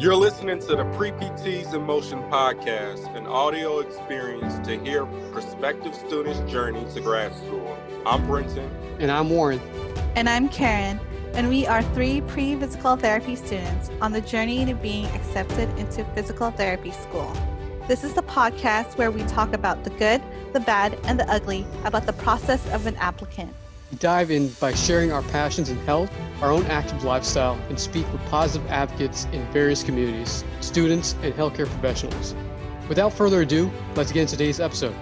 [0.00, 5.94] You're listening to the Pre PTs in Motion podcast, an audio experience to hear prospective
[5.94, 7.76] students' journey to grad school.
[8.06, 8.70] I'm Brenton.
[8.98, 9.60] And I'm Warren.
[10.16, 10.98] And I'm Karen.
[11.34, 16.02] And we are three pre physical therapy students on the journey to being accepted into
[16.14, 17.30] physical therapy school.
[17.86, 20.22] This is the podcast where we talk about the good,
[20.54, 23.54] the bad, and the ugly about the process of an applicant.
[23.90, 26.12] We dive in by sharing our passions in health,
[26.42, 31.66] our own active lifestyle, and speak with positive advocates in various communities, students, and healthcare
[31.66, 32.36] professionals.
[32.88, 34.94] Without further ado, let's get into today's episode.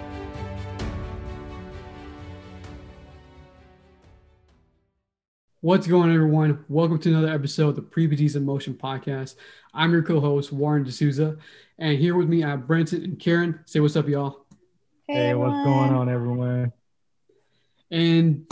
[5.61, 6.65] What's going on, everyone?
[6.67, 9.35] Welcome to another episode of the Pre-PTs in Motion podcast.
[9.71, 11.37] I'm your co-host, Warren D'Souza,
[11.77, 13.59] and here with me I have Brenton and Karen.
[13.67, 14.47] Say what's up, y'all.
[15.05, 16.73] Hey, hey what's going on, everyone?
[17.91, 18.45] And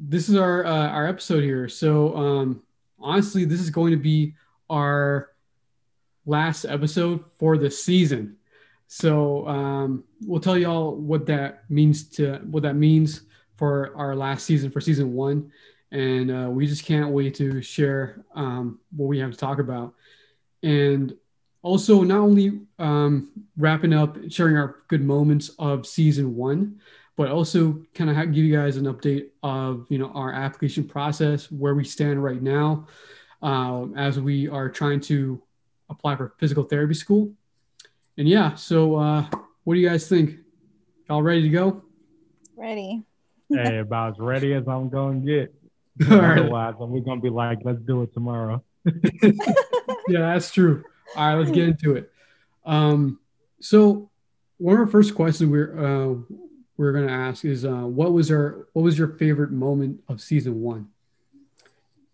[0.00, 1.68] this is our uh, our episode here.
[1.68, 2.62] So um,
[2.98, 4.34] honestly, this is going to be
[4.70, 5.30] our
[6.24, 8.36] last episode for the season.
[8.86, 13.22] So um, we'll tell y'all what that means to what that means
[13.56, 15.52] for our last season for season one,
[15.92, 19.94] and uh, we just can't wait to share um, what we have to talk about.
[20.62, 21.14] And
[21.62, 26.80] also, not only um, wrapping up, sharing our good moments of season one,
[27.20, 31.52] but also kind of give you guys an update of you know our application process,
[31.52, 32.86] where we stand right now,
[33.42, 35.38] uh, as we are trying to
[35.90, 37.30] apply for physical therapy school.
[38.16, 39.26] And yeah, so uh,
[39.64, 40.38] what do you guys think?
[41.10, 41.82] Y'all ready to go?
[42.56, 43.02] Ready.
[43.50, 45.54] hey, about as ready as I'm gonna get.
[46.10, 48.64] Otherwise, we're gonna be like, let's do it tomorrow.
[49.22, 49.32] yeah,
[50.08, 50.82] that's true.
[51.14, 52.10] All right, let's get into it.
[52.64, 53.20] Um,
[53.60, 54.08] so
[54.56, 56.14] one of our first questions we're uh,
[56.80, 60.18] we're going to ask is uh, what was our what was your favorite moment of
[60.18, 60.88] season one?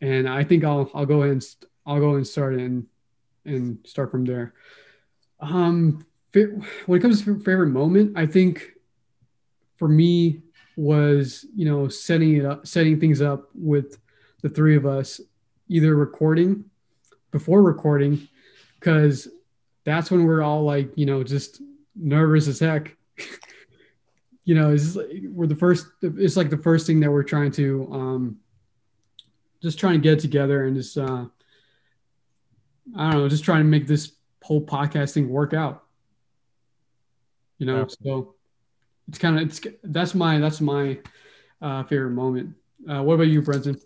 [0.01, 2.89] And I think I'll I'll go and st- I'll go and start and
[3.45, 4.55] and start from there.
[5.39, 8.73] Um, when it comes to favorite moment, I think
[9.77, 10.43] for me
[10.77, 14.01] was you know setting it up, setting things up with
[14.43, 15.21] the three of us,
[15.69, 16.65] either recording
[17.31, 18.27] before recording,
[18.81, 19.29] because
[19.85, 21.63] that's when we're all like you know just
[21.95, 22.97] nervous as heck
[24.47, 25.89] you know, is we're the first.
[26.01, 28.37] It's like the first thing that we're trying to um,
[29.61, 31.27] just trying to get together and just uh,
[32.97, 34.13] I don't know, just trying to make this
[34.43, 35.83] whole podcasting work out.
[37.59, 38.37] You know, so
[39.09, 41.01] it's kind of it's that's my that's my
[41.61, 42.55] uh, favorite moment.
[42.89, 43.81] Uh, what about you, Brenton?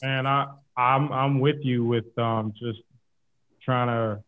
[0.00, 0.46] And I
[0.76, 2.82] I'm I'm with you with um, just
[3.64, 4.22] trying to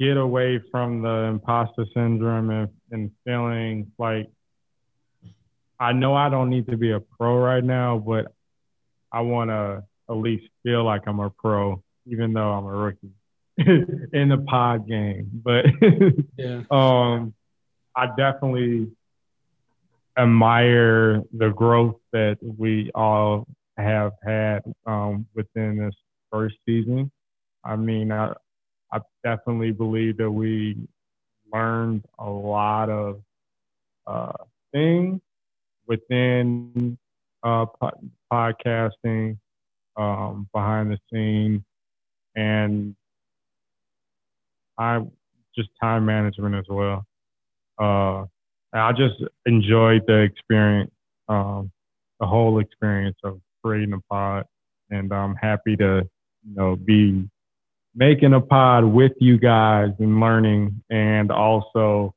[0.00, 4.30] get away from the imposter syndrome and, and feeling like
[5.78, 8.26] I know I don't need to be a pro right now, but
[9.12, 13.10] I want to at least feel like I'm a pro, even though I'm a rookie
[13.58, 15.30] in the pod game.
[15.44, 15.66] But
[16.38, 17.34] yeah, um,
[17.94, 18.90] I definitely
[20.16, 23.46] admire the growth that we all
[23.76, 25.94] have had um, within this
[26.30, 27.10] first season.
[27.64, 28.32] I mean, I,
[28.92, 30.76] I definitely believe that we
[31.54, 33.22] learned a lot of
[34.06, 34.32] uh,
[34.72, 35.20] things
[35.86, 36.98] within
[37.42, 38.00] uh, po-
[38.32, 39.38] podcasting,
[39.96, 41.62] um, behind the scenes,
[42.34, 42.96] and
[44.78, 45.00] I
[45.56, 47.06] just time management as well.
[47.78, 48.24] Uh,
[48.72, 49.14] I just
[49.46, 50.90] enjoyed the experience,
[51.28, 51.70] um,
[52.18, 54.44] the whole experience of creating a pod,
[54.90, 56.08] and I'm happy to,
[56.46, 57.28] you know, be
[57.94, 62.14] making a pod with you guys and learning and also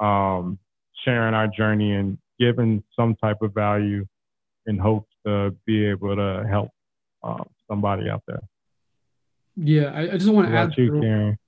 [0.00, 0.58] um,
[1.04, 4.06] sharing our journey and giving some type of value
[4.66, 6.70] in hopes to be able to help
[7.22, 8.40] uh, somebody out there.
[9.56, 10.72] Yeah, I, I just want to add.
[10.76, 11.38] You, Karen?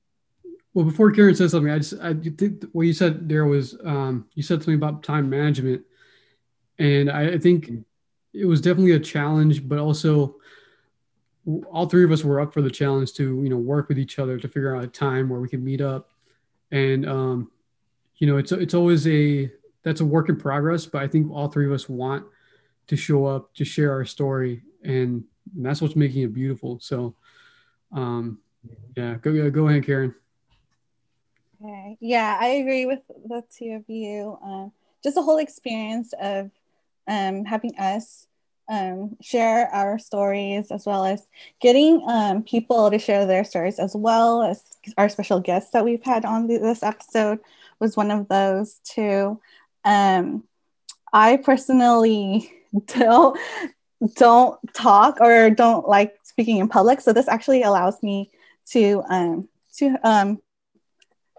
[0.74, 4.26] Well, before Karen says something, I just I think what you said there was um,
[4.34, 5.82] you said something about time management,
[6.78, 7.70] and I, I think
[8.32, 10.36] it was definitely a challenge, but also
[11.70, 14.18] all three of us were up for the challenge to you know work with each
[14.18, 16.10] other to figure out a time where we can meet up.
[16.70, 17.50] And um,
[18.20, 19.50] you know it's it's always a
[19.82, 22.24] that's a work in progress but i think all three of us want
[22.86, 25.24] to show up to share our story and,
[25.56, 26.78] and that's what's making it beautiful.
[26.80, 27.16] So
[27.92, 28.38] um,
[28.96, 30.14] yeah go go ahead karen.
[31.62, 31.96] Okay.
[32.00, 34.38] Yeah i agree with the two of you.
[34.44, 34.72] Um,
[35.02, 36.50] just the whole experience of
[37.08, 38.26] um, having us
[38.70, 41.26] um, share our stories as well as
[41.60, 44.62] getting um, people to share their stories as well as
[44.96, 47.40] our special guests that we've had on this episode
[47.80, 49.40] was one of those too.
[49.84, 50.44] Um,
[51.12, 52.50] I personally
[52.86, 53.38] don't
[54.14, 58.30] don't talk or don't like speaking in public, so this actually allows me
[58.70, 60.40] to um, to um,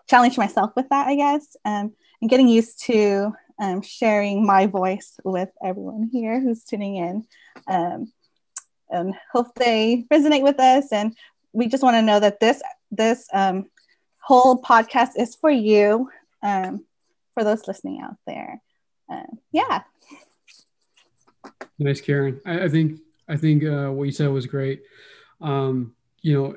[0.09, 5.17] challenge myself with that, I guess, um, and getting used to um, sharing my voice
[5.23, 7.25] with everyone here who's tuning in.
[7.67, 8.11] Um,
[8.89, 10.91] and hope they resonate with us.
[10.91, 11.15] And
[11.53, 12.61] we just want to know that this
[12.91, 13.67] this um,
[14.17, 16.09] whole podcast is for you,
[16.43, 16.83] um,
[17.33, 18.61] for those listening out there.
[19.09, 19.83] Uh, yeah.
[21.79, 22.41] Nice, Karen.
[22.45, 22.99] I, I think
[23.29, 24.81] I think uh, what you said was great.
[25.39, 26.55] Um, you know,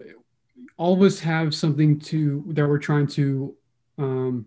[0.77, 3.55] all of us have something to that we're trying to
[3.99, 4.47] um,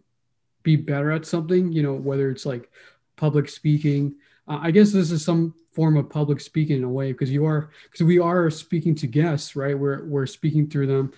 [0.67, 1.71] be better at something.
[1.71, 2.69] You know, whether it's like
[3.15, 4.15] public speaking.
[4.47, 7.45] Uh, I guess this is some form of public speaking in a way because you
[7.45, 9.77] are because we are speaking to guests, right?
[9.77, 11.13] We're we're speaking through them,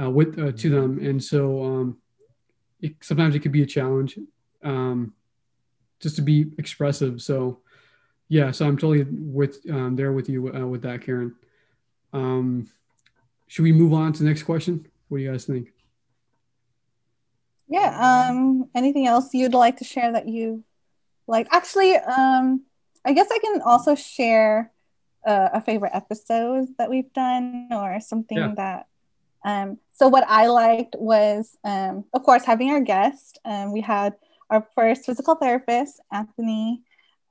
[0.00, 1.98] uh, with uh, to them, and so um,
[2.80, 4.18] it, sometimes it could be a challenge,
[4.62, 5.14] um,
[6.00, 7.22] just to be expressive.
[7.22, 7.60] So
[8.28, 11.34] yeah, so I'm totally with um, there with you uh, with that, Karen.
[12.12, 12.68] Um,
[13.48, 14.86] should we move on to the next question?
[15.08, 15.72] What do you guys think?
[17.68, 18.28] Yeah.
[18.28, 20.64] Um, anything else you'd like to share that you
[21.26, 21.48] like?
[21.52, 22.62] Actually, um,
[23.04, 24.72] I guess I can also share
[25.26, 28.54] uh, a favorite episode that we've done or something yeah.
[28.56, 28.86] that.
[29.44, 33.38] Um, so what I liked was, um, of course, having our guest.
[33.44, 34.14] Um, we had
[34.50, 36.82] our first physical therapist, Anthony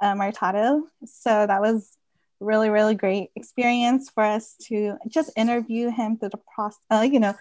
[0.02, 0.84] uh, Martato.
[1.06, 1.98] So that was
[2.42, 7.20] really, really great experience for us to just interview him through the process, uh, you
[7.20, 7.36] know,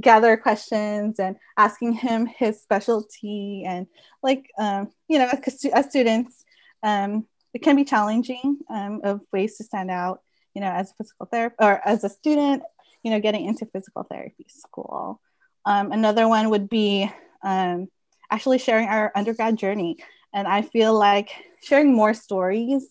[0.00, 3.64] gather questions and asking him his specialty.
[3.66, 3.86] And
[4.22, 5.30] like, um, you know,
[5.74, 6.44] as, students,
[6.82, 10.22] um, it can be challenging um, of ways to stand out,
[10.54, 12.62] you know, as a physical therapist or as a student,
[13.02, 15.20] you know, getting into physical therapy school.
[15.64, 17.10] Um, another one would be
[17.42, 17.88] um,
[18.30, 19.98] actually sharing our undergrad journey.
[20.32, 21.30] And I feel like
[21.62, 22.86] sharing more stories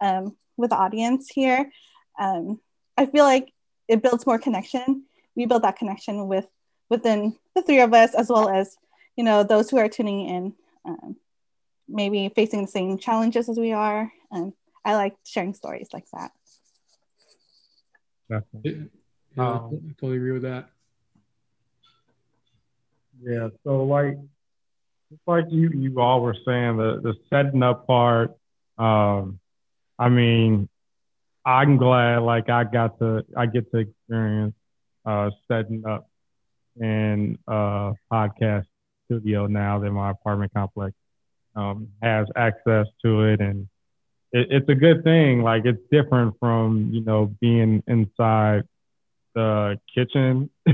[0.00, 1.70] um, with the audience here,
[2.18, 2.60] um,
[2.96, 3.52] I feel like
[3.88, 5.04] it builds more connection.
[5.34, 6.46] We build that connection with
[6.90, 8.76] within the three of us, as well as
[9.16, 10.54] you know those who are tuning in,
[10.84, 11.16] um,
[11.88, 14.12] maybe facing the same challenges as we are.
[14.30, 14.52] And
[14.84, 16.30] I like sharing stories like that.
[18.30, 18.90] Definitely.
[19.36, 20.70] Yeah, um, I totally agree with that.
[23.22, 23.48] Yeah.
[23.64, 24.16] So like
[25.26, 28.36] like you you all were saying, the the setting up part.
[28.78, 29.38] Um,
[29.98, 30.68] I mean,
[31.44, 34.54] I'm glad like I got to I get to experience
[35.04, 36.08] uh, setting up
[36.80, 38.64] in a podcast
[39.06, 40.94] studio now that my apartment complex
[41.54, 43.68] um, has access to it, and
[44.32, 45.42] it, it's a good thing.
[45.42, 48.64] Like it's different from you know being inside
[49.34, 50.50] the kitchen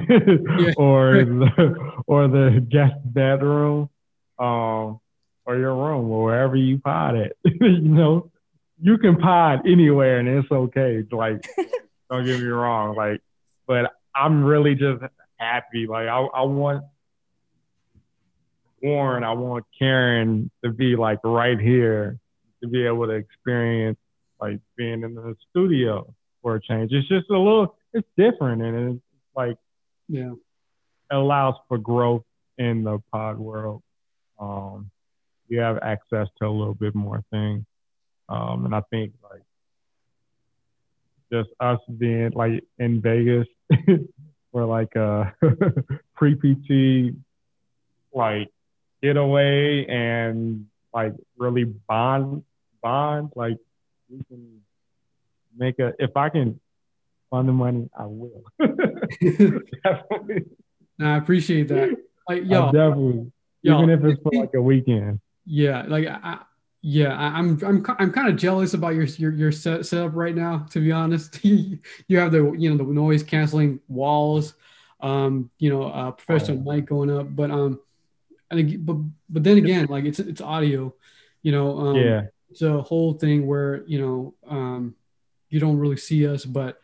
[0.77, 3.91] or the or the guest bedroom
[4.39, 5.01] um,
[5.45, 7.37] or your room or wherever you pod it.
[7.45, 8.31] you know,
[8.81, 11.05] you can pod anywhere and it's okay.
[11.11, 11.45] Like,
[12.11, 12.97] don't get me wrong.
[12.97, 13.21] Like,
[13.67, 15.03] but I'm really just
[15.37, 15.87] happy.
[15.87, 16.85] Like, I, I want
[18.83, 22.19] Warren, I want Karen to be like right here
[22.63, 23.99] to be able to experience
[24.41, 26.93] like being in the studio for a change.
[26.93, 29.05] It's just a little, it's different and it's
[29.37, 29.57] like,
[30.09, 32.25] yeah, it allows for growth
[32.57, 33.83] in the pod world
[34.41, 34.91] um,
[35.49, 37.65] you have access to a little bit more things.
[38.31, 39.43] Um, and I think like
[41.33, 43.47] just us being like in Vegas
[44.53, 45.35] for like a
[46.15, 47.15] pre PT
[48.13, 48.49] like
[49.03, 52.43] getaway and like really bond
[52.83, 53.57] bond like
[54.09, 54.61] we can
[55.57, 56.61] make a if I can
[57.31, 58.45] fund the money I will
[59.21, 60.47] definitely.
[61.01, 61.97] I appreciate that.
[62.29, 63.33] Like yo, definitely
[63.63, 65.21] Yo, even if it's for like a weekend.
[65.45, 66.41] Yeah, like I,
[66.83, 70.35] yeah, I, am I'm I'm kind of jealous about your your your set, setup right
[70.35, 70.67] now.
[70.71, 71.79] To be honest, you
[72.11, 74.55] have the you know the noise canceling walls,
[75.01, 76.73] um, you know, uh, professional oh.
[76.73, 77.81] mic going up, but um,
[78.55, 78.97] think but
[79.29, 80.95] but then again, like it's it's audio,
[81.43, 84.95] you know, um, yeah, it's a whole thing where you know um,
[85.51, 86.81] you don't really see us, but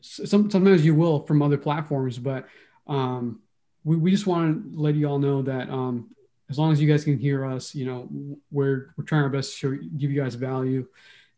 [0.00, 2.46] some, sometimes you will from other platforms, but
[2.86, 3.40] um,
[3.82, 6.14] we, we just want to let you all know that um,
[6.50, 8.08] as long as you guys can hear us, you know,
[8.50, 10.86] we're, we're trying our best to show, give you guys value,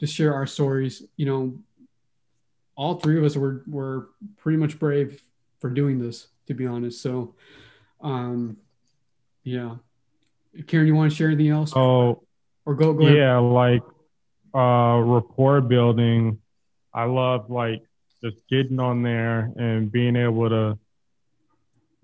[0.00, 1.02] to share our stories.
[1.16, 1.58] You know,
[2.74, 5.22] all three of us were, were pretty much brave
[5.58, 7.00] for doing this, to be honest.
[7.00, 7.34] So,
[8.00, 8.56] um,
[9.44, 9.76] yeah.
[10.66, 11.72] Karen, you want to share anything else?
[11.74, 12.22] Oh,
[12.64, 13.52] or go, go yeah, ahead.
[13.52, 13.82] like
[14.54, 16.40] uh, rapport building.
[16.92, 17.82] I love like
[18.22, 20.78] just getting on there and being able to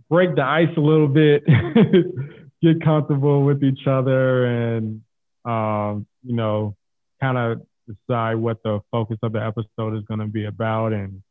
[0.09, 1.42] break the ice a little bit,
[2.62, 5.02] get comfortable with each other, and
[5.45, 6.76] um, you know,
[7.21, 11.23] kind of decide what the focus of the episode is going to be about, and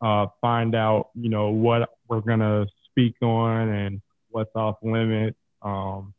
[0.00, 5.36] uh, find out, you know, what we're gonna speak on and what's off limit.
[5.62, 6.14] Um,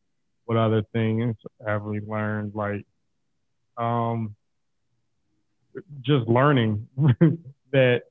[0.46, 2.54] what other things have we learned?
[2.54, 2.86] Like,
[3.78, 4.36] um,
[6.02, 6.88] just learning
[7.72, 8.04] that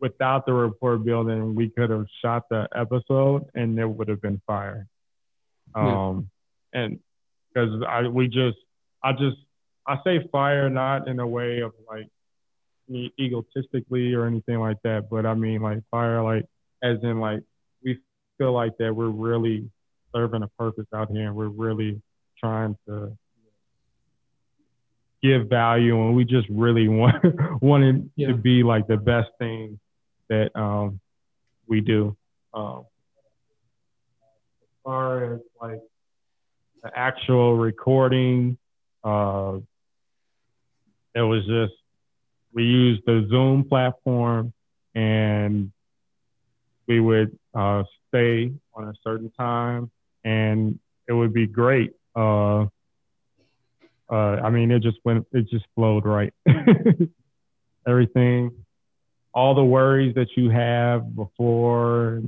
[0.00, 4.40] without the rapport building, we could have shot the episode and it would have been
[4.46, 4.86] fire.
[5.74, 6.30] Um,
[6.72, 6.82] yeah.
[6.82, 7.00] and
[7.52, 8.58] because I we just
[9.02, 9.36] I just
[9.86, 12.08] I say fire not in a way of like
[13.18, 16.46] egotistically or anything like that, but I mean like fire like
[16.82, 17.42] as in like
[17.84, 17.98] we
[18.38, 19.70] feel like that we're really
[20.14, 22.00] serving a purpose out here and we're really
[22.38, 23.16] trying to
[25.22, 27.22] give value and we just really want
[27.62, 28.28] wanted yeah.
[28.28, 29.78] to be like the best thing
[30.28, 31.00] that um,
[31.66, 32.16] we do.
[32.54, 32.86] Um,
[34.84, 35.80] far as like
[36.82, 38.56] the actual recording,
[39.04, 39.58] uh,
[41.14, 41.72] it was just
[42.52, 44.52] we used the Zoom platform
[44.94, 45.72] and
[46.86, 49.90] we would uh, stay on a certain time
[50.24, 51.92] and it would be great.
[52.16, 52.66] Uh,
[54.10, 56.32] uh, I mean, it just went, it just flowed right.
[57.86, 58.50] Everything
[59.32, 62.22] all the worries that you have before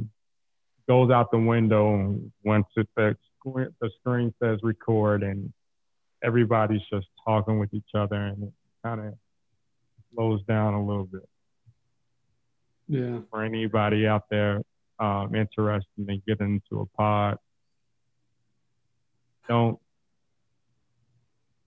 [0.93, 5.51] goes out the window once it, the, the screen says record and
[6.23, 8.53] everybody's just talking with each other and it
[8.85, 9.15] kind of
[10.15, 11.27] slows down a little bit.
[12.89, 13.21] Yeah.
[13.31, 14.61] For anybody out there
[14.99, 17.39] um, interested in getting into a pod,
[19.49, 19.79] don't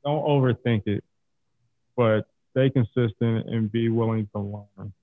[0.03, 1.03] don't overthink it,
[1.98, 4.94] but stay consistent and be willing to learn.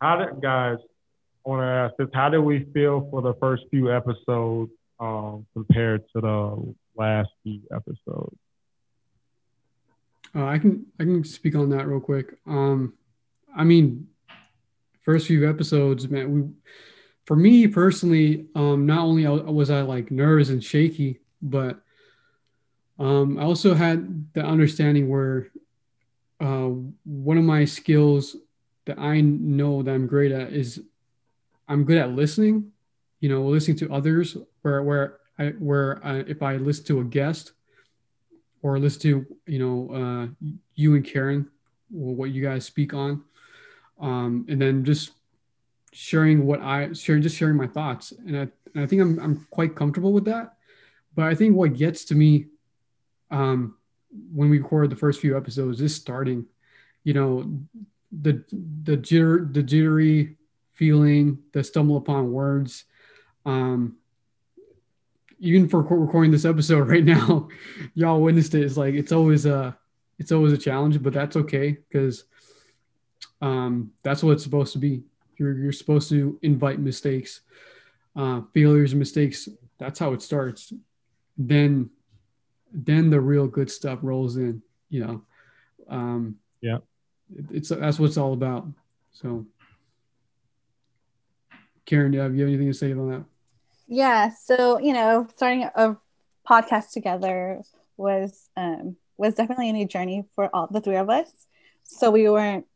[0.00, 0.78] How did guys?
[1.44, 5.46] I want to ask this: How did we feel for the first few episodes um,
[5.52, 8.36] compared to the last few episodes?
[10.34, 12.38] Uh, I can I can speak on that real quick.
[12.46, 12.94] Um,
[13.54, 14.08] I mean,
[15.02, 16.32] first few episodes, man.
[16.32, 16.48] We,
[17.26, 21.80] for me personally, um, not only was I like nervous and shaky, but
[22.98, 25.48] um, I also had the understanding where
[26.40, 26.70] uh,
[27.04, 28.36] one of my skills
[28.90, 30.82] that I know that I'm great at is
[31.68, 32.72] I'm good at listening.
[33.20, 34.36] You know, listening to others.
[34.62, 37.52] Where where I where I, if I listen to a guest
[38.62, 41.48] or listen to you know uh, you and Karen,
[41.90, 43.22] what you guys speak on,
[44.00, 45.12] um, and then just
[45.92, 49.46] sharing what I sharing just sharing my thoughts, and I, and I think I'm I'm
[49.50, 50.54] quite comfortable with that.
[51.14, 52.46] But I think what gets to me
[53.30, 53.76] um,
[54.34, 56.46] when we record the first few episodes is starting.
[57.04, 57.60] You know,
[58.12, 58.44] the
[58.82, 60.36] the jitter the jittery
[60.74, 62.84] feeling, the stumble upon words.
[63.44, 63.96] Um,
[65.38, 67.48] even for recording this episode right now,
[67.94, 68.62] y'all witnessed it.
[68.62, 69.76] It's like it's always a
[70.18, 72.24] it's always a challenge, but that's okay because
[73.40, 75.02] um, that's what it's supposed to be.
[75.36, 77.40] You're you're supposed to invite mistakes,
[78.16, 79.48] uh, failures, mistakes.
[79.78, 80.72] That's how it starts.
[81.38, 81.90] Then
[82.72, 84.62] then the real good stuff rolls in.
[84.88, 85.22] You know.
[85.88, 86.78] Um, yeah
[87.50, 88.66] it's that's what it's all about.
[89.12, 89.46] So,
[91.86, 93.24] Karen, do you have, anything to say on that?
[93.86, 94.30] Yeah.
[94.30, 95.96] So you know, starting a
[96.48, 97.62] podcast together
[97.96, 101.30] was um, was definitely a new journey for all the three of us.
[101.84, 102.66] So we weren't.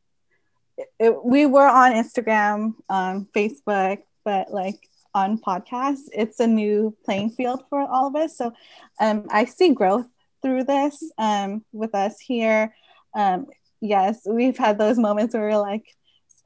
[0.99, 7.31] It, we were on Instagram, um, Facebook, but like on podcasts, it's a new playing
[7.31, 8.37] field for all of us.
[8.37, 8.53] So
[9.01, 10.07] um, I see growth
[10.43, 12.75] through this um, with us here.
[13.15, 13.47] Um,
[13.85, 15.87] yes, we've had those moments where we're like,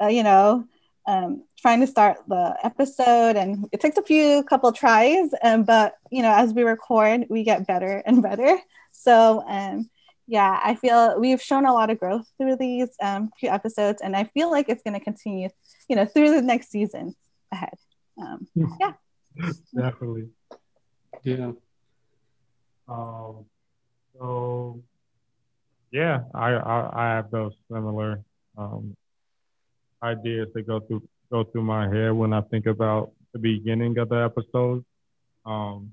[0.03, 0.65] uh, you know,
[1.07, 5.95] um, trying to start the episode, and it takes a few couple tries, um, but
[6.11, 8.59] you know, as we record, we get better and better.
[8.93, 9.89] So, um,
[10.27, 14.15] yeah, I feel we've shown a lot of growth through these um, few episodes, and
[14.15, 15.49] I feel like it's going to continue,
[15.89, 17.15] you know, through the next season
[17.51, 17.75] ahead.
[18.21, 18.93] Um, yeah,
[19.75, 20.29] definitely.
[21.23, 21.53] Yeah.
[22.87, 23.45] Um,
[24.19, 24.83] so
[25.91, 28.23] yeah, I, I, I have those similar
[28.57, 28.97] um,
[30.03, 34.09] ideas that go through go through my head when I think about the beginning of
[34.09, 34.85] the episode.
[35.45, 35.93] Um,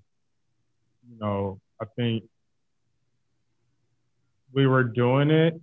[1.09, 2.23] you know, I think
[4.53, 5.59] we were doing it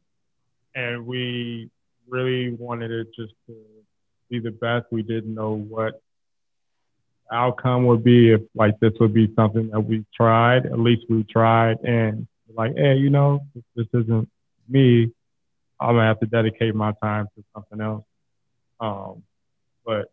[0.74, 1.70] and we
[2.08, 3.56] really wanted it just to
[4.30, 4.86] be the best.
[4.90, 6.00] We didn't know what
[7.32, 10.66] outcome would be if like this would be something that we tried.
[10.66, 13.40] At least we tried and like, hey, you know,
[13.74, 14.28] this, isn't
[14.68, 15.12] me.
[15.80, 18.04] I'm gonna have to dedicate my time to something else.
[18.80, 19.22] Um,
[19.84, 20.10] but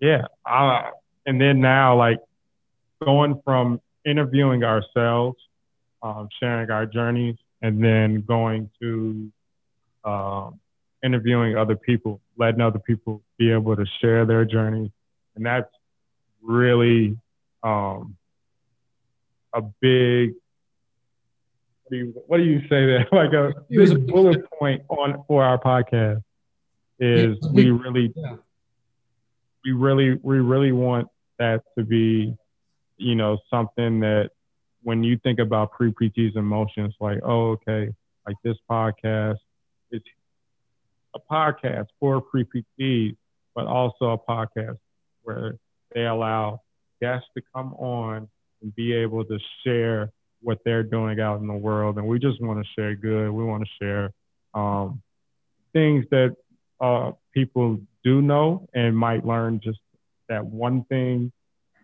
[0.00, 0.90] yeah, I,
[1.26, 2.18] and then now like
[3.04, 5.38] going from interviewing ourselves,
[6.02, 9.30] um, sharing our journeys, and then going to
[10.04, 10.60] um,
[11.04, 14.92] interviewing other people, letting other people be able to share their journey.
[15.36, 15.70] And that's
[16.42, 17.18] really
[17.62, 18.16] um,
[19.52, 20.32] a big,
[21.82, 23.06] what do you, what do you say there?
[23.12, 26.22] like a big bullet point on for our podcast
[26.98, 28.36] is we really, yeah.
[29.64, 32.34] we really, we really want that to be,
[32.98, 34.30] you know, something that
[34.82, 37.90] when you think about pre-PTs and motions, like, oh, okay,
[38.26, 39.38] like this podcast
[39.90, 40.02] is
[41.14, 43.16] a podcast for pre-PTs,
[43.54, 44.78] but also a podcast
[45.22, 45.56] where
[45.94, 46.60] they allow
[47.00, 48.28] guests to come on
[48.62, 50.10] and be able to share
[50.42, 51.98] what they're doing out in the world.
[51.98, 53.30] And we just want to share good.
[53.30, 54.12] We want to share
[54.54, 55.02] um,
[55.72, 56.36] things that
[56.80, 59.78] uh, people do know and might learn just
[60.28, 61.32] that one thing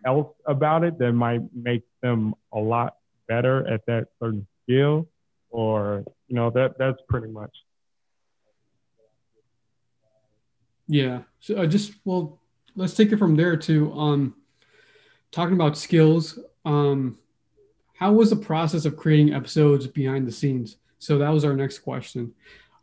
[0.05, 2.95] else about it that might make them a lot
[3.27, 5.07] better at that certain skill
[5.49, 7.51] or you know that that's pretty much
[10.87, 12.39] yeah so i just well
[12.75, 14.35] let's take it from there to um
[15.31, 17.17] talking about skills um
[17.93, 20.77] how was the process of creating episodes behind the scenes?
[20.99, 22.33] So that was our next question.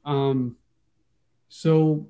[0.04, 0.56] Um
[1.54, 2.04] so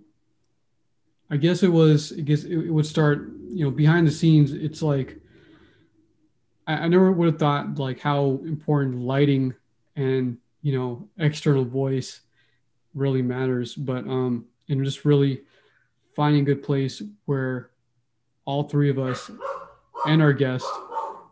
[1.31, 4.81] i guess it was i guess it, would start you know behind the scenes it's
[4.81, 5.21] like
[6.67, 9.55] I, I never would have thought like how important lighting
[9.97, 12.23] and you know external voice
[12.95, 15.43] really matters but um and just really
[16.17, 17.69] finding a good place where
[18.47, 19.31] all three of us
[20.07, 20.67] and our guest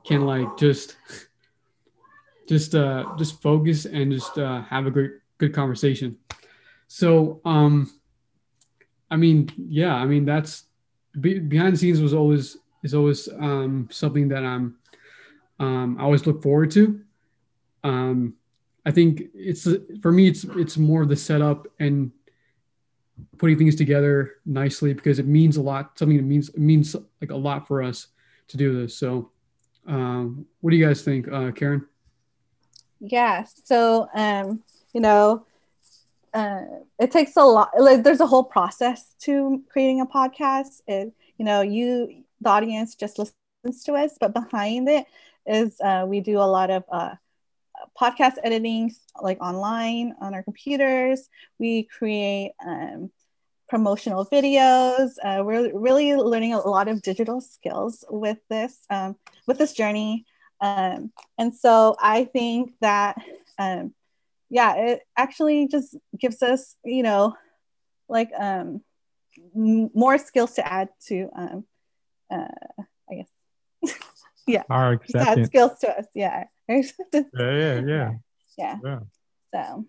[0.05, 0.97] can like just
[2.49, 6.17] just uh just focus and just uh have a great good conversation
[6.89, 7.91] so um
[9.11, 10.65] i mean yeah i mean that's
[11.21, 14.77] be, behind the scenes was always is always um something that i'm
[15.63, 17.01] um, I always look forward to.
[17.85, 18.35] Um,
[18.85, 19.69] I think it's
[20.01, 22.11] for me, it's it's more of the setup and
[23.39, 25.99] putting things together nicely because it means a lot.
[25.99, 28.09] Something that means it means like a lot for us
[28.49, 28.97] to do this.
[28.97, 29.31] So,
[29.87, 31.87] um, what do you guys think, uh, Karen?
[33.01, 33.45] Yeah.
[33.65, 35.45] So, um, you know,
[36.35, 36.63] uh,
[36.99, 37.71] it takes a lot.
[37.79, 40.83] Like, there's a whole process to creating a podcast.
[40.87, 45.07] It, you know, you the audience just listens to us, but behind it,
[45.47, 47.15] is uh, we do a lot of uh,
[48.01, 51.29] podcast editing, like online on our computers.
[51.59, 53.11] We create um,
[53.73, 55.13] promotional videos.
[55.25, 60.27] Uh, we're really learning a lot of digital skills with this um, with this journey.
[60.61, 63.17] Um, and so I think that
[63.59, 63.95] um,
[64.51, 67.35] yeah, it actually just gives us you know
[68.11, 68.83] like um,
[69.55, 71.65] more skills to add to um,
[72.31, 73.95] uh, I guess.
[74.47, 76.83] yeah our acceptance skills to us yeah yeah
[77.33, 78.11] yeah yeah
[78.59, 79.01] yeah, yeah.
[79.55, 79.87] so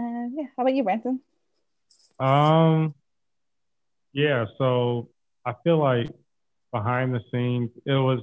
[0.00, 1.20] uh, yeah how about you Brenton
[2.20, 2.94] um
[4.12, 5.08] yeah so
[5.44, 6.08] I feel like
[6.72, 8.20] behind the scenes it was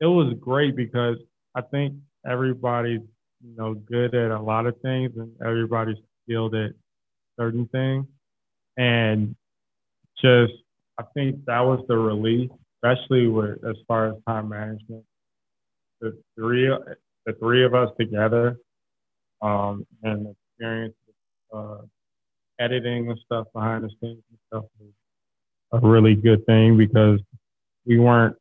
[0.00, 1.16] it was great because
[1.54, 1.94] I think
[2.28, 3.00] everybody's
[3.42, 6.72] you know good at a lot of things and everybody's skilled at
[7.38, 8.06] certain things
[8.76, 9.36] and
[10.20, 10.52] just
[10.98, 12.50] I think that was the relief
[12.86, 15.04] especially with as far as time management.
[16.00, 16.68] The three,
[17.24, 18.56] the three of us together,
[19.42, 20.94] um, and experience
[21.54, 21.78] uh,
[22.60, 24.90] editing and stuff behind the scenes and stuff was
[25.72, 27.20] a really good thing because
[27.86, 28.36] we weren't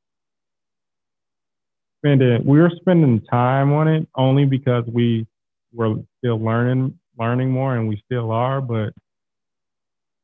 [1.99, 5.25] spending we were spending time on it only because we
[5.73, 8.93] were still learning learning more and we still are but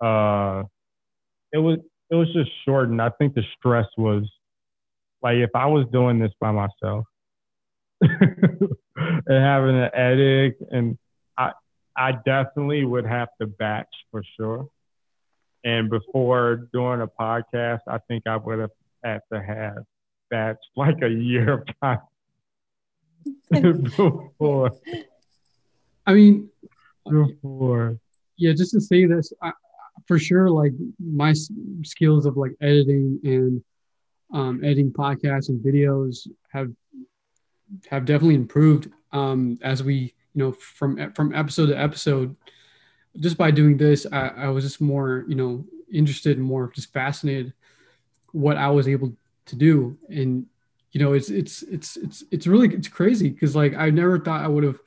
[0.06, 0.64] uh
[1.52, 1.80] it was
[2.12, 4.30] it was just short, and I think the stress was
[5.22, 7.06] like if I was doing this by myself
[8.02, 8.70] and
[9.28, 10.98] having an edit, and
[11.96, 14.70] I I definitely would have to batch for sure.
[15.64, 18.72] And before doing a podcast, I think I would have
[19.04, 19.84] had to have
[20.30, 22.00] batch like a year of time
[23.84, 24.72] before.
[26.06, 26.50] I mean,
[27.10, 28.00] before.
[28.38, 29.52] Yeah, just to say this, I,
[30.08, 31.34] for sure like my
[31.84, 33.64] skills of like editing and
[34.34, 36.72] um, editing podcasts and videos have
[37.90, 42.36] have definitely improved um, as we you know from from episode to episode
[43.20, 46.94] just by doing this I, I was just more you know interested and more just
[46.94, 47.54] fascinated
[48.32, 49.14] what i was able
[49.52, 49.98] to do.
[50.10, 50.46] And
[50.92, 54.44] you know it's it's it's it's it's really it's crazy because like i never thought
[54.44, 54.80] i would have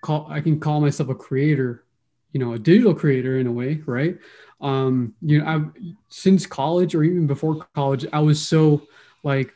[0.00, 1.84] call i can call myself a creator
[2.32, 4.18] you know a digital creator in a way right?
[4.60, 5.70] Um you know i've
[6.08, 8.82] since college or even before college i was so
[9.22, 9.54] like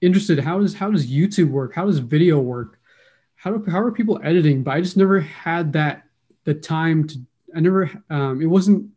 [0.00, 0.38] interested.
[0.38, 1.74] How does how does youtube work?
[1.74, 2.78] How does video work
[3.44, 4.62] how do how are people editing?
[4.62, 6.04] But I just never had that
[6.44, 7.18] the time to.
[7.54, 7.90] I never.
[8.08, 8.88] Um, it wasn't.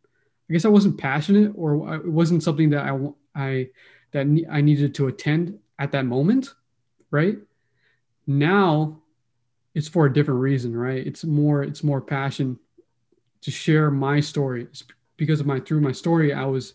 [0.50, 2.98] I guess I wasn't passionate, or it wasn't something that I
[3.36, 3.68] I
[4.14, 6.54] that I needed to attend at that moment,
[7.12, 7.38] right?
[8.26, 9.02] Now,
[9.76, 11.06] it's for a different reason, right?
[11.06, 11.62] It's more.
[11.62, 12.58] It's more passion
[13.42, 14.64] to share my story.
[14.64, 14.86] It's
[15.18, 16.74] because of my through my story, I was.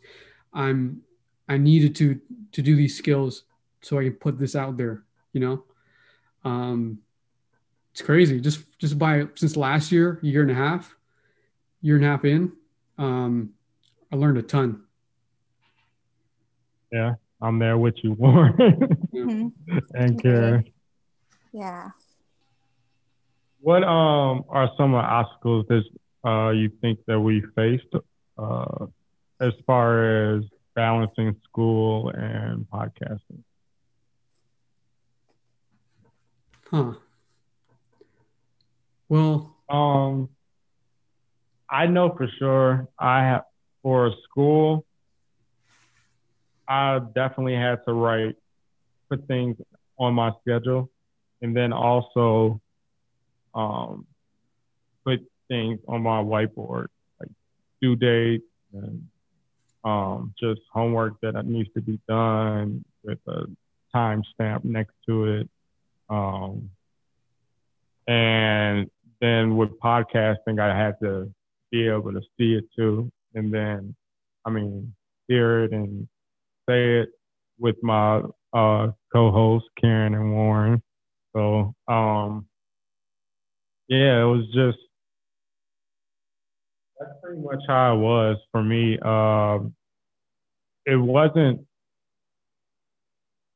[0.52, 1.00] I'm.
[1.48, 2.20] I needed to
[2.52, 3.44] to do these skills
[3.80, 5.04] so I can put this out there.
[5.32, 5.64] You know.
[6.44, 6.98] Um,
[7.92, 8.40] it's crazy.
[8.40, 10.94] Just just by since last year, year and a half,
[11.82, 12.52] year and a half in,
[12.98, 13.50] um,
[14.10, 14.82] I learned a ton.
[16.90, 18.52] Yeah, I'm there with you, Warren
[19.14, 19.78] mm-hmm.
[19.94, 20.64] and Karen.
[21.52, 21.90] Yeah.
[23.60, 27.94] What um are some of the obstacles that uh, you think that we faced
[28.38, 28.86] uh,
[29.40, 33.42] as far as balancing school and podcasting?
[36.70, 36.94] Huh.
[39.12, 40.30] Well, um,
[41.68, 43.42] I know for sure I have
[43.82, 44.86] for school.
[46.66, 48.36] I definitely had to write,
[49.10, 49.58] put things
[49.98, 50.88] on my schedule,
[51.42, 52.62] and then also
[53.54, 54.06] um,
[55.04, 56.86] put things on my whiteboard,
[57.20, 57.28] like
[57.82, 59.06] due dates and
[59.84, 63.44] um, just homework that needs to be done with a
[63.92, 65.50] time stamp next to it.
[66.08, 66.70] Um,
[68.06, 68.41] and
[69.22, 71.32] then with podcasting, I had to
[71.70, 73.10] be able to see it too.
[73.34, 73.94] And then,
[74.44, 74.92] I mean,
[75.28, 76.08] hear it and
[76.68, 77.08] say it
[77.58, 78.20] with my
[78.52, 80.82] uh, co-hosts, Karen and Warren.
[81.34, 82.46] So, um,
[83.88, 84.78] yeah, it was just,
[86.98, 88.98] that's pretty much how it was for me.
[89.00, 89.60] Uh,
[90.84, 91.60] it wasn't,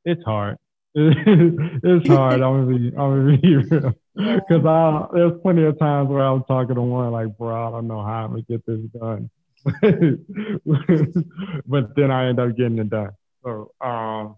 [0.05, 0.57] it's hard.
[0.99, 2.41] It's hard.
[2.41, 3.93] I'm gonna be, I'm gonna be real.
[4.15, 7.87] Because I there's plenty of times where I'm talking to one like, bro, I don't
[7.87, 9.29] know how I'm gonna get this done,
[11.67, 13.11] but then I end up getting it done.
[13.43, 14.37] So um,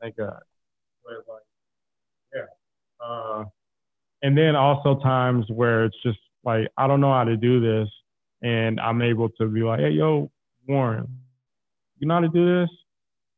[0.00, 0.40] thank God.
[2.34, 2.46] yeah.
[3.04, 3.44] Uh,
[4.22, 7.90] and then also times where it's just like I don't know how to do this,
[8.40, 10.30] and I'm able to be like, hey, yo,
[10.66, 11.06] Warren,
[11.98, 12.70] you know how to do this?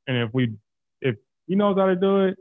[0.06, 0.54] And if we,
[1.00, 1.16] if
[1.48, 2.38] he knows how to do it,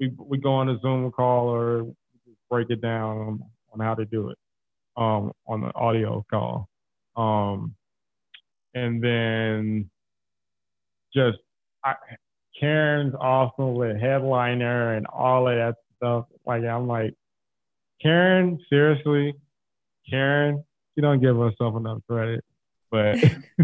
[0.00, 1.86] we we go on a Zoom call or
[2.48, 4.38] break it down on, on how to do it
[4.96, 6.68] um, on the audio call.
[7.16, 7.74] Um,
[8.74, 9.90] and then
[11.14, 11.38] just
[11.84, 11.94] I,
[12.58, 16.26] Karen's awesome with headliner and all of that stuff.
[16.46, 17.14] Like I'm like,
[18.02, 19.34] Karen, seriously,
[20.08, 22.44] Karen, she don't give herself enough credit,
[22.90, 23.16] but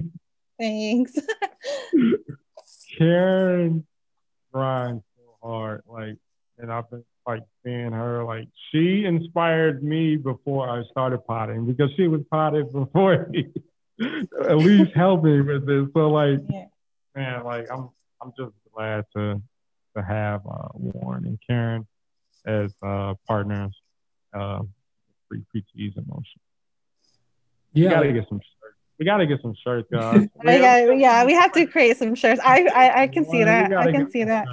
[0.58, 1.18] thanks.
[2.98, 3.86] Karen
[4.52, 6.16] grinds so hard, like,
[6.58, 9.04] and I've been like seeing her like she
[9.36, 13.52] inspired me before I started potting because she was potted before me,
[14.00, 15.86] at least helping with this.
[15.94, 16.64] So like, yeah.
[17.14, 17.90] man, like I'm
[18.22, 19.40] I'm just glad to
[19.96, 21.86] to have uh, Warren and Karen
[22.46, 23.74] as uh, partners.
[24.32, 24.62] Uh,
[25.28, 26.40] Pre PTs in Motion.
[27.72, 28.76] Yeah, we gotta get some shirts.
[28.98, 30.28] We gotta get some shirts, guys.
[30.44, 32.40] yeah, yeah, we have to create some shirts.
[32.44, 33.72] I I, I can see that.
[33.72, 34.46] I can see that.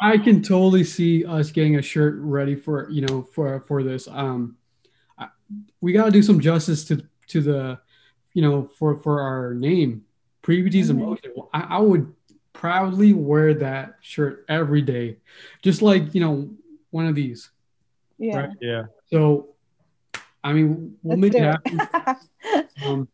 [0.00, 4.08] I can totally see us getting a shirt ready for you know for for this.
[4.08, 4.56] Um,
[5.80, 7.78] we got to do some justice to to the
[8.32, 10.04] you know for for our name,
[10.42, 10.98] PTs mm-hmm.
[10.98, 11.32] emotion.
[11.52, 12.12] I, I would
[12.52, 15.16] proudly wear that shirt every day,
[15.62, 16.50] just like you know
[16.90, 17.50] one of these.
[18.18, 18.38] Yeah.
[18.38, 18.50] Right?
[18.60, 18.82] Yeah.
[19.10, 19.48] So,
[20.44, 22.68] I mean, we'll Let's make it happen.
[22.84, 23.08] um,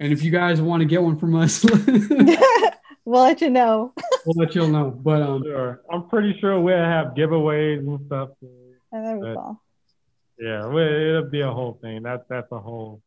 [0.00, 1.62] and if you guys want to get one from us,
[3.04, 3.92] we'll let you know.
[4.26, 4.90] we'll let you know.
[4.90, 5.82] But um, sure.
[5.90, 8.30] I'm pretty sure we'll have giveaways and stuff.
[8.92, 9.58] Oh,
[10.38, 12.02] yeah, it'll be a whole thing.
[12.02, 13.02] That's that's a whole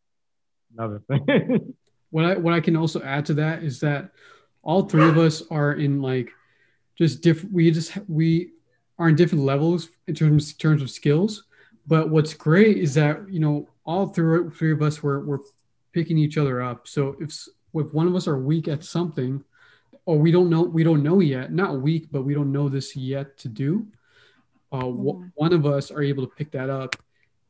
[0.77, 1.73] another thing.
[2.12, 4.12] what I what I can also add to that is that
[4.62, 6.32] all three of us are in like
[6.97, 7.53] just different.
[7.53, 8.51] We just we
[8.99, 11.43] are in different levels in terms in terms of skills.
[11.88, 15.41] But what's great is that you know all three three of us were were
[15.91, 16.88] picking each other up.
[16.88, 19.43] So if if one of us are weak at something,
[20.06, 22.96] or we don't know we don't know yet not weak but we don't know this
[22.96, 23.86] yet to do
[24.72, 25.28] uh, mm-hmm.
[25.36, 26.96] one of us are able to pick that up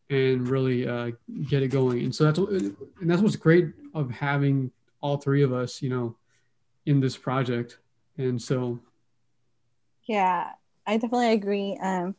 [0.09, 1.11] and really uh,
[1.47, 2.03] get it going.
[2.03, 2.75] And so that's and
[3.09, 6.15] that's what's great of having all three of us you know
[6.85, 7.79] in this project.
[8.17, 8.79] And so
[10.05, 10.51] yeah
[10.85, 11.77] i definitely agree.
[11.81, 12.15] Um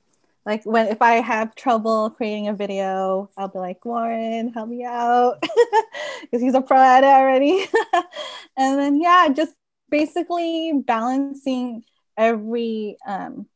[0.47, 4.85] like when if i have trouble creating a video i'll be like warren help me
[4.85, 5.39] out
[6.21, 7.67] because he's a pro at it already.
[8.57, 9.53] And then yeah just
[9.95, 11.85] basically balancing
[12.19, 13.47] every um,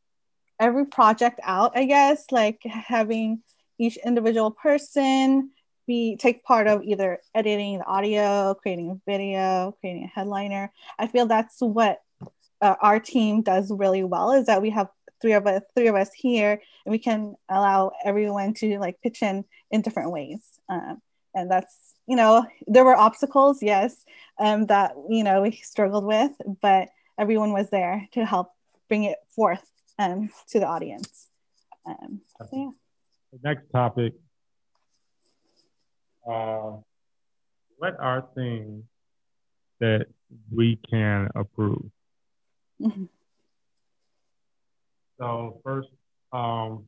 [0.60, 3.42] every project out, I guess, like having
[3.76, 5.50] each individual person
[5.88, 10.72] be take part of either editing the audio, creating a video, creating a headliner.
[10.96, 12.02] I feel that's what
[12.60, 15.96] uh, our team does really well is that we have three of us three of
[15.96, 21.02] us here and we can allow everyone to like pitch in in different ways um,
[21.34, 24.04] and that's you know there were obstacles yes
[24.38, 28.52] um, that you know we struggled with but everyone was there to help
[28.88, 31.28] bring it forth um, to the audience
[31.86, 32.70] um, so yeah
[33.32, 34.14] the next topic
[36.28, 36.72] uh,
[37.76, 38.84] what are things
[39.80, 40.06] that
[40.50, 41.84] we can approve
[42.80, 43.04] mm-hmm.
[45.18, 45.88] So first
[46.32, 46.86] um,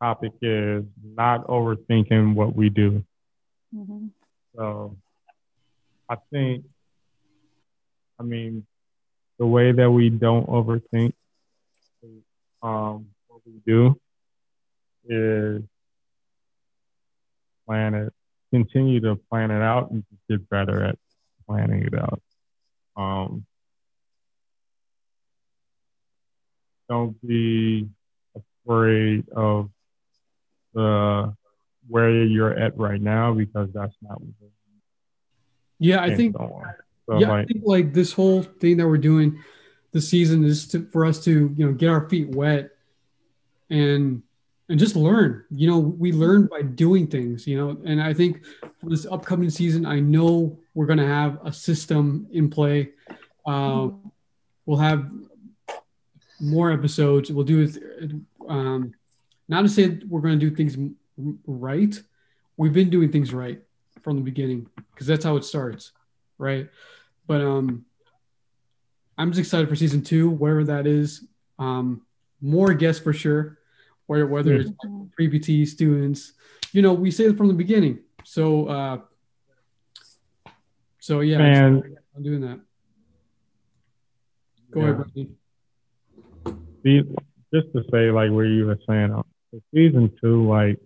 [0.00, 3.04] topic is not overthinking what we do.
[3.74, 4.06] Mm-hmm.
[4.56, 4.96] So
[6.08, 6.64] I think,
[8.18, 8.66] I mean,
[9.38, 11.12] the way that we don't overthink
[12.62, 14.00] um, what we do
[15.08, 15.62] is
[17.66, 18.12] plan it,
[18.50, 20.98] continue to plan it out and get better at
[21.46, 22.22] planning it out.
[22.96, 23.44] Um,
[26.88, 27.88] don't be
[28.64, 29.70] afraid of
[30.72, 31.34] the
[31.88, 34.50] where you're at right now because that's not what
[35.78, 39.38] yeah i think so yeah like, i think like this whole thing that we're doing
[39.92, 42.70] this season is to, for us to you know get our feet wet
[43.70, 44.22] and
[44.68, 48.44] and just learn you know we learn by doing things you know and i think
[48.80, 52.90] for this upcoming season i know we're going to have a system in play
[53.46, 54.12] um,
[54.66, 55.08] we'll have
[56.40, 57.32] more episodes.
[57.32, 58.12] We'll do it.
[58.48, 58.92] Um,
[59.48, 60.76] not to say we're going to do things
[61.46, 61.98] right.
[62.56, 63.60] We've been doing things right
[64.02, 65.92] from the beginning because that's how it starts,
[66.38, 66.68] right?
[67.26, 67.84] But um,
[69.18, 71.24] I'm just excited for season two, wherever that is.
[71.58, 72.02] Um,
[72.40, 73.58] more guests for sure,
[74.06, 74.70] whether whether it's
[75.14, 76.32] pre PT students.
[76.72, 78.00] You know, we say it from the beginning.
[78.24, 78.98] So, uh,
[80.98, 82.60] so yeah, and I'm doing that.
[84.70, 85.02] Go yeah.
[86.84, 87.16] ahead,
[87.54, 89.22] just to say, like where you were saying, uh,
[89.72, 90.78] season two, like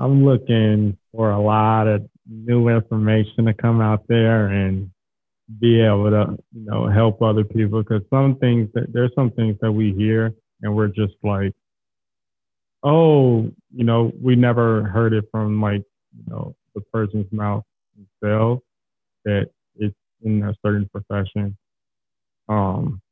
[0.00, 4.90] I'm looking for a lot of new information to come out there and
[5.60, 7.82] be able to, you know, help other people.
[7.82, 10.32] Because some things that there's some things that we hear
[10.62, 11.52] and we're just like,
[12.82, 15.82] oh, you know, we never heard it from like,
[16.16, 18.62] you know, the person's mouth themselves
[19.26, 21.56] that it's in a certain profession.
[22.48, 23.02] Um,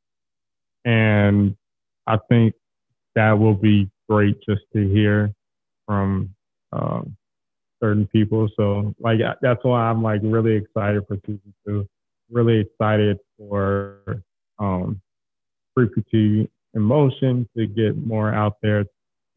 [0.85, 1.55] and
[2.07, 2.55] I think
[3.15, 5.31] that will be great just to hear
[5.85, 6.33] from
[6.71, 7.15] um,
[7.81, 8.49] certain people.
[8.55, 11.87] So like that's why I'm like really excited for season two.
[12.29, 14.23] Really excited for
[14.59, 15.01] um,
[15.73, 18.85] frequency emotion to get more out there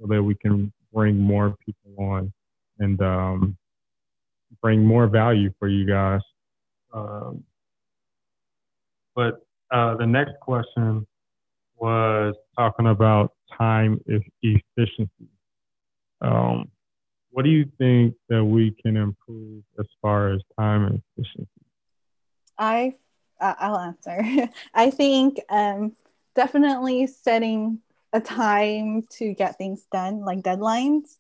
[0.01, 2.33] so that we can bring more people on
[2.79, 3.57] and um,
[4.61, 6.21] bring more value for you guys.
[6.93, 7.43] Um,
[9.15, 11.07] but uh, the next question
[11.77, 14.01] was talking about time
[14.43, 15.29] efficiency.
[16.21, 16.71] Um,
[17.33, 21.49] what do you think that we can improve as far as time and efficiency?
[22.59, 22.95] I
[23.41, 24.49] I'll answer.
[24.75, 25.93] I think um,
[26.37, 27.81] definitely setting
[28.13, 31.17] a time to get things done, like deadlines,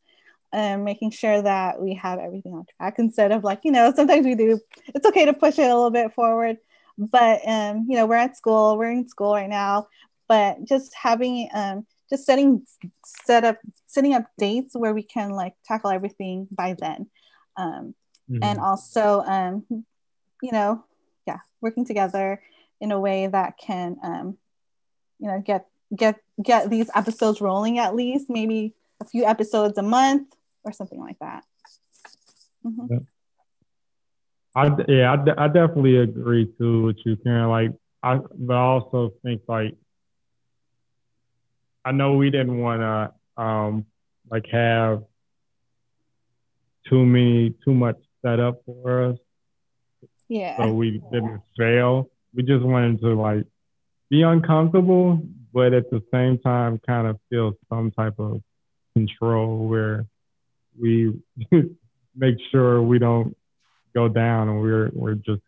[0.52, 3.92] and um, making sure that we have everything on track instead of like you know
[3.96, 4.60] sometimes we do.
[4.94, 6.58] It's okay to push it a little bit forward,
[6.96, 9.88] but um, you know we're at school, we're in school right now
[10.32, 12.66] but just having um, just setting
[13.24, 17.08] set up setting up dates where we can like tackle everything by then
[17.56, 17.94] um,
[18.30, 18.44] mm-hmm.
[18.44, 19.64] and also um,
[20.42, 20.84] you know
[21.26, 22.42] yeah working together
[22.80, 24.36] in a way that can um,
[25.18, 29.82] you know get get get these episodes rolling at least maybe a few episodes a
[29.82, 30.28] month
[30.64, 31.44] or something like that
[32.64, 32.86] mm-hmm.
[32.90, 32.98] yeah.
[34.54, 37.48] I, yeah, I, I definitely agree too with you, Karen.
[37.48, 37.70] Like,
[38.02, 39.74] I, but I also think like
[41.84, 43.86] I know we didn't want to um,
[44.30, 45.02] like have
[46.88, 49.18] too many too much set up for us.
[50.28, 50.56] Yeah.
[50.56, 52.10] So we didn't fail.
[52.34, 53.44] We just wanted to like
[54.08, 58.42] be uncomfortable, but at the same time kind of feel some type of
[58.94, 60.06] control where
[60.80, 61.12] we
[62.16, 63.36] make sure we don't
[63.94, 65.42] go down and we're we're just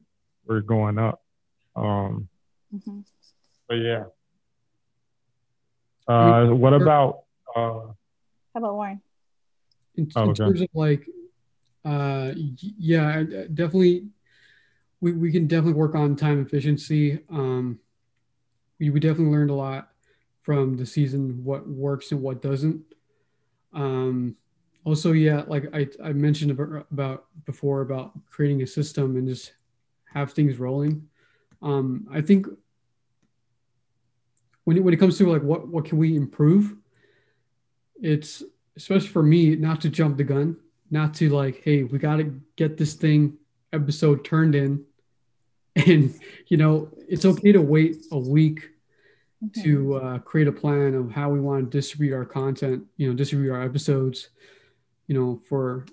[0.47, 1.23] we're going up.
[1.77, 2.29] Um,
[2.75, 3.01] mm-hmm.
[3.69, 4.05] But yeah,
[6.09, 7.25] uh, what about?
[7.55, 7.93] Uh,
[8.53, 9.01] How about Warren?
[9.97, 11.09] In, oh, in terms of like,
[11.85, 14.09] uh, yeah, definitely.
[15.01, 17.21] We, we can definitely work on time efficiency.
[17.31, 17.79] Um,
[18.79, 19.91] we, we definitely learned a lot
[20.41, 22.83] from the season, what works and what doesn't.
[23.75, 24.37] Um,
[24.85, 29.53] also, yeah, like I, I mentioned about, about before about creating a system and just
[30.13, 31.09] have things rolling.
[31.61, 32.47] Um, I think
[34.65, 36.75] when it, when it comes to like what what can we improve,
[38.01, 38.43] it's
[38.77, 40.57] especially for me not to jump the gun,
[40.91, 43.37] not to like, hey, we got to get this thing
[43.73, 44.85] episode turned in,
[45.77, 46.15] and
[46.49, 48.71] you know it's okay to wait a week
[49.45, 49.63] mm-hmm.
[49.63, 53.15] to uh, create a plan of how we want to distribute our content, you know,
[53.15, 54.31] distribute our episodes,
[55.07, 55.85] you know, for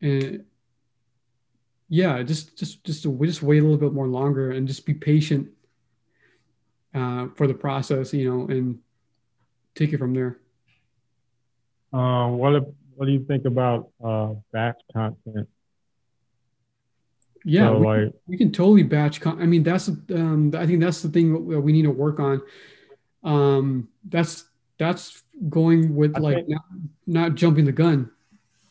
[0.00, 0.44] and
[1.88, 4.94] yeah, just just just to just wait a little bit more longer and just be
[4.94, 5.48] patient
[6.94, 8.78] uh, for the process, you know, and
[9.74, 10.38] take it from there.
[11.92, 12.62] Uh, what
[12.94, 15.48] what do you think about uh, batch content?
[17.44, 19.20] Yeah, so, we, like, we, can totally batch.
[19.20, 22.20] Con- I mean, that's um, I think that's the thing that we need to work
[22.20, 22.40] on.
[23.24, 24.44] Um, that's
[24.78, 26.62] that's going with like think, not,
[27.06, 28.10] not jumping the gun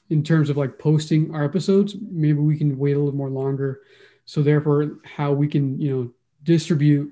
[0.10, 1.96] in terms of like posting our episodes.
[2.00, 3.82] Maybe we can wait a little more longer.
[4.26, 6.12] So therefore, how we can you know
[6.44, 7.12] distribute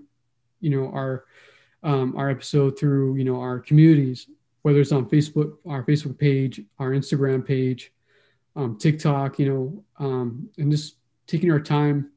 [0.61, 1.25] you know our
[1.83, 4.27] um, our episode through you know our communities,
[4.61, 7.93] whether it's on Facebook, our Facebook page, our Instagram page,
[8.55, 10.95] um, TikTok, you know, um, and just
[11.27, 12.11] taking our time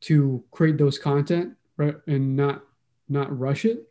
[0.00, 2.62] to create those content right and not
[3.08, 3.88] not rush it.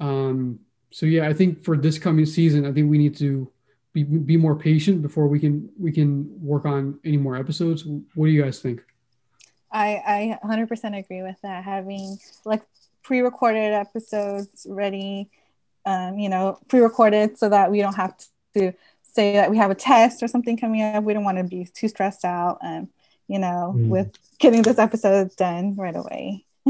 [0.00, 0.58] Um,
[0.90, 3.50] so yeah, I think for this coming season, I think we need to
[3.92, 7.84] be, be more patient before we can we can work on any more episodes.
[8.14, 8.82] What do you guys think?
[9.76, 11.64] I I 100% agree with that.
[11.64, 12.62] Having like
[13.02, 15.28] pre-recorded episodes ready,
[15.84, 18.16] um, you know, pre-recorded so that we don't have
[18.54, 21.04] to say that we have a test or something coming up.
[21.04, 22.88] We don't want to be too stressed out, um,
[23.28, 23.88] you know, mm.
[23.88, 26.44] with getting this episode done right away.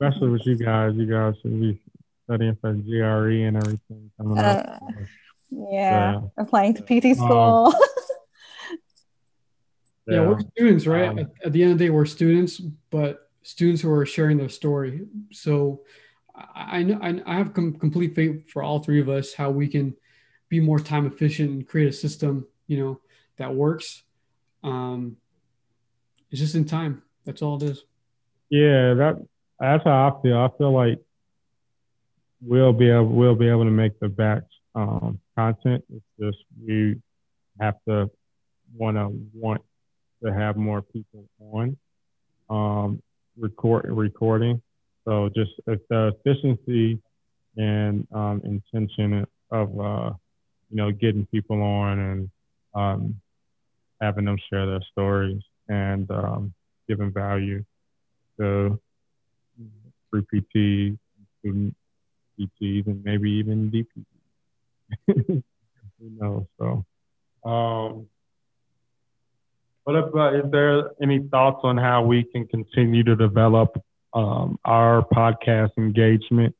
[0.00, 1.78] Especially with you guys, you guys should be
[2.24, 4.92] studying for GRE and everything coming uh, up.
[5.50, 7.66] Yeah, applying to PT um, school.
[7.66, 7.74] Um,
[10.12, 10.22] yeah.
[10.22, 11.08] yeah, we're students, right?
[11.08, 14.36] Um, at, at, the end of the day, we're students, but students who are sharing
[14.38, 15.06] their story.
[15.32, 15.82] So
[16.54, 19.94] I know I have com- complete faith for all three of us how we can
[20.48, 23.00] be more time efficient and create a system, you know,
[23.36, 24.02] that works.
[24.62, 25.16] Um,
[26.30, 27.02] it's just in time.
[27.24, 27.84] That's all it is.
[28.48, 29.26] Yeah, that
[29.58, 30.36] that's how I feel.
[30.36, 30.98] I feel like
[32.40, 34.44] we'll be able we'll be able to make the batch
[34.74, 35.84] um, content.
[35.92, 37.00] It's just we
[37.60, 38.10] have to
[38.74, 39.62] want to want
[40.24, 41.76] to have more people on
[42.50, 43.02] um,
[43.38, 44.60] record recording.
[45.04, 47.00] So just it's the efficiency
[47.56, 50.12] and um, intention of uh,
[50.70, 52.30] you know getting people on and
[52.74, 53.20] um,
[54.00, 56.52] having them share their stories and um,
[56.88, 57.64] giving value
[58.38, 58.78] to
[60.10, 60.98] pre PT,
[61.40, 61.74] student
[62.38, 64.06] PTs, and maybe even DPTs.
[65.98, 66.44] Who knows?
[66.58, 66.84] So,
[67.48, 68.06] um,
[69.84, 73.82] what about, is there any thoughts on how we can continue to develop
[74.14, 76.54] um, our podcast engagement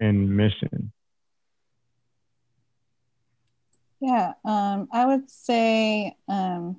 [0.00, 0.92] and mission?
[4.00, 6.76] Yeah, um, I would say, um,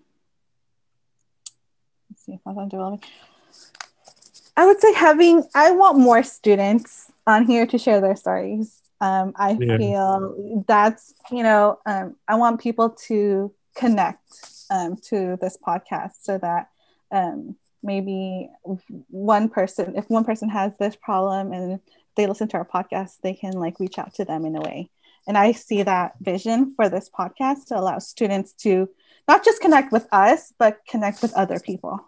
[2.10, 3.00] let's see if I can do.
[4.56, 8.80] I would say having, I want more students on here to share their stories.
[9.02, 9.78] Um, I yeah.
[9.78, 16.38] feel that's, you know, um, I want people to connect um, to this podcast so
[16.40, 16.68] that
[17.12, 18.50] um, maybe
[19.10, 21.80] one person, if one person has this problem and
[22.16, 24.90] they listen to our podcast, they can like reach out to them in a way.
[25.28, 28.90] And I see that vision for this podcast to allow students to
[29.28, 32.04] not just connect with us, but connect with other people.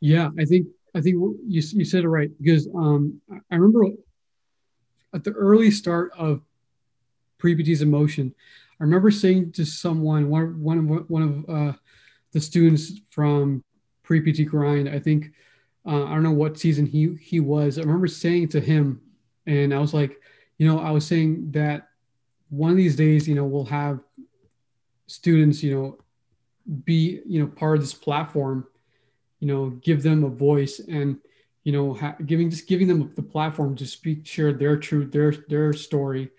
[0.00, 3.96] Yeah, I think I think you you said it right because um, I remember
[5.14, 6.42] at the early start of
[7.38, 8.34] Pre-PTs in Motion,
[8.80, 11.72] I remember saying to someone, one, one of one of uh,
[12.34, 13.64] the students from
[14.02, 15.32] pre-PT grind, I think
[15.86, 17.78] uh, I don't know what season he he was.
[17.78, 19.00] I remember saying to him,
[19.46, 20.20] and I was like,
[20.58, 21.88] you know, I was saying that
[22.50, 24.00] one of these days, you know, we'll have
[25.06, 25.98] students, you know,
[26.84, 28.66] be you know part of this platform,
[29.38, 31.18] you know, give them a voice and
[31.62, 35.32] you know ha- giving just giving them the platform to speak, share their truth, their
[35.48, 36.30] their story,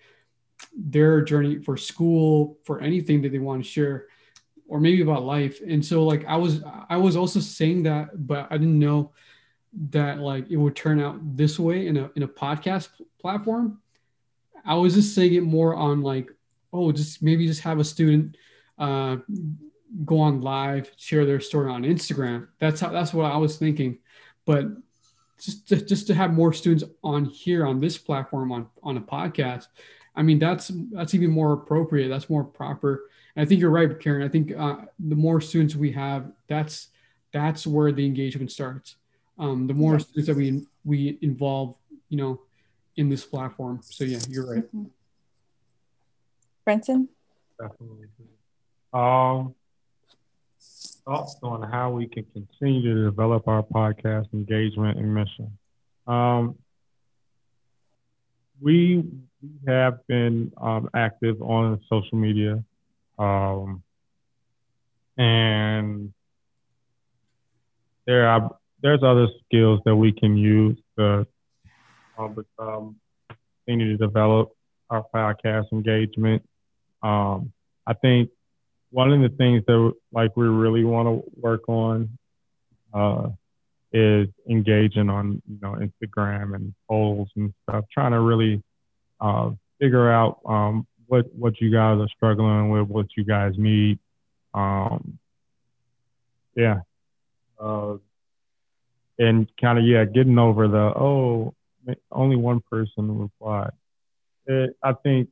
[0.76, 4.08] their journey for school, for anything that they want to share,
[4.68, 5.60] or maybe about life.
[5.66, 9.12] And so like I was I was also saying that, but I didn't know
[9.90, 12.88] that like it would turn out this way in a in a podcast
[13.20, 13.80] platform.
[14.64, 16.30] I was just saying it more on like,
[16.72, 18.36] oh, just maybe just have a student
[18.78, 19.18] uh,
[20.04, 22.48] go on live, share their story on Instagram.
[22.58, 23.98] That's how that's what I was thinking.
[24.44, 24.66] But
[25.38, 29.00] just to, just to have more students on here on this platform on on a
[29.00, 29.66] podcast
[30.14, 34.00] i mean that's that's even more appropriate that's more proper and i think you're right
[34.00, 34.22] karen.
[34.22, 36.88] I think uh, the more students we have that's
[37.32, 38.96] that's where the engagement starts.
[39.38, 40.04] Um, the more yes.
[40.04, 41.76] students that we we involve
[42.08, 42.40] you know
[42.96, 43.80] in this platform.
[43.82, 44.64] So yeah you're right.
[44.64, 44.84] Mm-hmm.
[46.64, 47.08] brenton?
[47.60, 48.06] Definitely
[48.92, 49.54] um
[51.06, 55.56] thoughts on how we can continue to develop our podcast engagement and mission.
[56.06, 56.56] Um,
[58.60, 59.04] we
[59.68, 62.62] have been um, active on social media,
[63.18, 63.82] um,
[65.16, 66.12] and
[68.06, 68.50] there are
[68.82, 71.26] there's other skills that we can use to
[72.18, 72.96] uh, become
[73.66, 74.52] continue to develop
[74.90, 76.42] our podcast engagement.
[77.02, 77.52] Um,
[77.86, 78.30] I think
[78.90, 82.18] one of the things that like we really want to work on
[82.94, 83.28] uh,
[83.92, 88.62] is engaging on you know Instagram and polls and stuff, trying to really
[89.20, 89.50] uh,
[89.80, 93.98] figure out um, what what you guys are struggling with, what you guys need.
[94.54, 95.18] Um,
[96.54, 96.80] yeah,
[97.60, 97.96] uh,
[99.18, 101.54] and kind of yeah, getting over the oh
[102.10, 103.70] only one person replied.
[104.46, 105.28] It, I think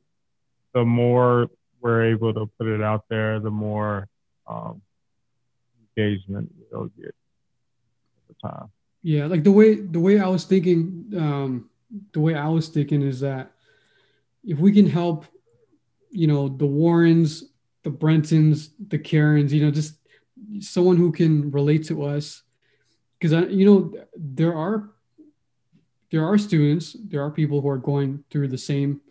[0.73, 1.49] the more
[1.81, 4.07] we're able to put it out there, the more
[4.47, 4.81] um,
[5.97, 7.15] engagement we'll get
[8.23, 8.69] over time.
[9.03, 11.69] Yeah, like the way the way I was thinking, um,
[12.11, 13.51] the way I was thinking is that
[14.43, 15.25] if we can help,
[16.15, 17.43] you know, the Warrens,
[17.83, 19.95] the Brentons, the Karens, you know, just
[20.59, 22.43] someone who can relate to us,
[23.19, 24.89] because I, you know, there are
[26.11, 29.01] there are students, there are people who are going through the same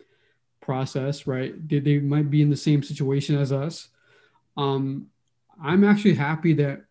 [0.61, 1.53] process, right?
[1.69, 3.89] They, they might be in the same situation as us.
[4.57, 5.07] Um,
[5.61, 6.85] I'm actually happy that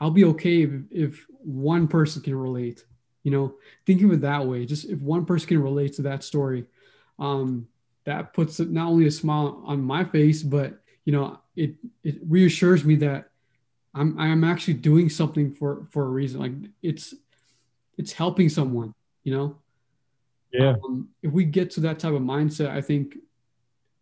[0.00, 2.84] I'll be okay if, if one person can relate.
[3.22, 3.54] You know,
[3.86, 4.66] think of it that way.
[4.66, 6.64] Just if one person can relate to that story,
[7.20, 7.68] um,
[8.04, 12.84] that puts not only a smile on my face, but you know, it it reassures
[12.84, 13.30] me that
[13.94, 16.40] I'm I'm actually doing something for for a reason.
[16.40, 17.14] Like it's
[17.98, 18.94] it's helping someone.
[19.24, 19.56] You know,
[20.52, 20.74] yeah.
[20.84, 23.16] Um, if we get to that type of mindset, I think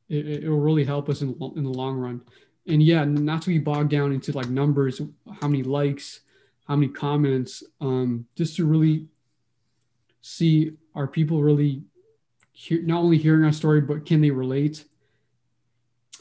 [0.09, 2.21] it, it will really help us in, in the long run.
[2.67, 5.01] And yeah, not to be bogged down into like numbers,
[5.41, 6.21] how many likes,
[6.67, 9.07] how many comments, um, just to really
[10.23, 11.83] see are people really
[12.61, 14.85] hear, not only hearing our story, but can they relate?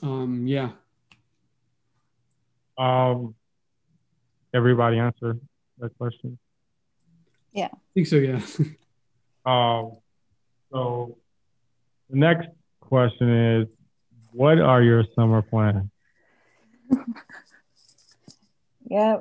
[0.02, 0.70] Um, yeah.
[2.78, 3.36] Um,
[4.54, 5.38] everybody answer
[5.80, 6.40] that question.
[7.52, 7.68] Yeah.
[7.74, 8.16] I think so.
[8.16, 8.36] Yeah.
[9.46, 9.98] um,
[10.72, 11.18] so
[12.10, 12.48] the next
[12.80, 13.68] question is,
[14.32, 15.90] what are your summer plans?
[18.90, 19.18] yeah.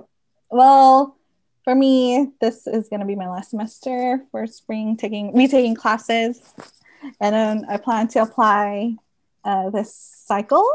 [0.51, 1.16] Well,
[1.64, 6.55] for me, this is going to be my last semester for spring, taking retaking classes,
[7.21, 8.97] and then I plan to apply
[9.45, 9.95] uh, this
[10.27, 10.69] cycle.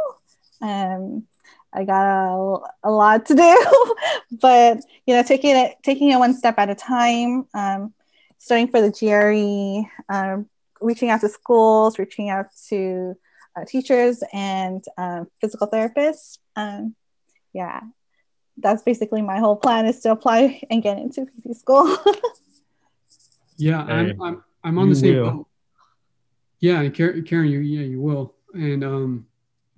[0.62, 1.28] Um,
[1.74, 3.96] I got a, a lot to do,
[4.42, 7.48] but you know, taking it taking it one step at a time.
[7.54, 7.94] Um,
[8.38, 10.50] studying for the GRE, um,
[10.82, 13.16] reaching out to schools, reaching out to
[13.56, 16.40] uh, teachers and um, physical therapists.
[16.56, 16.96] Um,
[17.54, 17.80] yeah,
[18.58, 21.98] that's basically my whole plan is to apply and get into PT school.
[23.58, 25.48] yeah, I'm, I'm, I'm on the same boat.
[26.64, 29.28] Yeah, and Karen, you yeah you will, and um,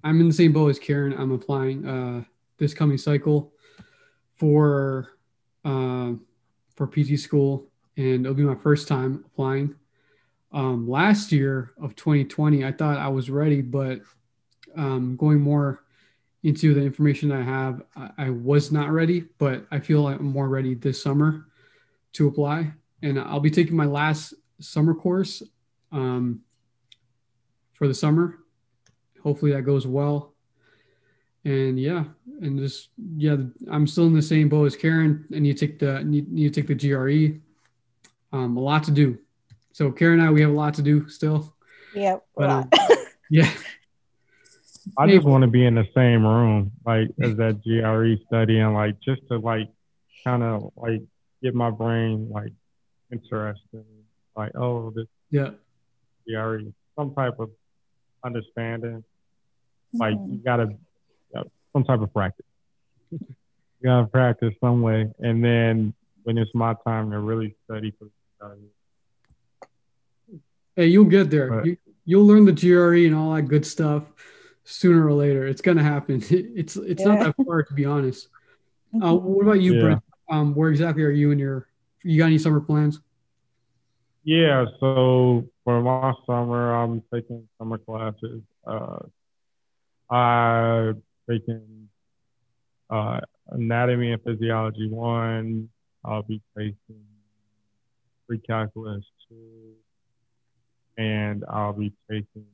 [0.03, 1.13] I'm in the same boat as Karen.
[1.13, 2.23] I'm applying uh,
[2.59, 3.53] this coming cycle
[4.35, 5.17] for
[5.65, 6.11] uh,
[6.75, 9.73] for PT school, and it'll be my first time applying
[10.51, 14.01] um, last year of 2020, I thought I was ready, but
[14.77, 15.83] um, going more
[16.43, 20.27] into the information I have, I, I, was not ready, but I feel like I'm
[20.27, 21.47] more ready this summer
[22.13, 22.71] to apply.
[23.01, 25.41] And I'll be taking my last summer course
[25.91, 26.41] um,
[27.75, 28.39] for the summer.
[29.23, 30.33] Hopefully that goes well.
[31.43, 32.05] And yeah,
[32.41, 33.37] and just yeah,
[33.69, 35.25] I'm still in the same boat as Karen.
[35.33, 37.39] And you take the need, need to take the GRE.
[38.35, 39.19] Um, a lot to do
[39.75, 41.53] so Karen and I, we have a lot to do still.
[41.95, 42.25] Yep.
[42.33, 42.69] But, um,
[43.29, 43.51] yeah.
[44.97, 48.73] I just want to be in the same room, like as that GRE study, and
[48.73, 49.69] like just to like
[50.23, 51.01] kind of like
[51.43, 52.53] get my brain like
[53.11, 53.83] interested,
[54.37, 55.49] like oh this yeah
[56.25, 57.49] GRE, some type of
[58.25, 59.03] understanding.
[59.93, 60.33] Like mm-hmm.
[60.33, 60.77] you gotta you
[61.33, 62.45] know, some type of practice.
[63.11, 63.19] you
[63.83, 68.57] gotta practice some way, and then when it's my time to really study for the
[70.75, 71.49] Hey, you'll get there.
[71.49, 71.65] Right.
[71.65, 74.03] You, you'll learn the GRE and all that good stuff
[74.65, 75.47] sooner or later.
[75.47, 76.21] It's gonna happen.
[76.29, 77.07] It's it's yeah.
[77.07, 78.27] not that far to be honest.
[79.01, 79.81] Uh, what about you, yeah.
[79.81, 80.03] Brent?
[80.29, 81.67] Um, where exactly are you in your?
[82.03, 82.99] You got any summer plans?
[84.23, 88.41] Yeah, so for my summer, I'm taking summer classes.
[88.65, 88.99] Uh,
[90.09, 91.89] I've taken
[92.91, 95.69] uh, anatomy and physiology one.
[96.05, 96.75] I'll be taking
[98.27, 99.73] pre-calculus two,
[100.99, 102.45] and I'll be taking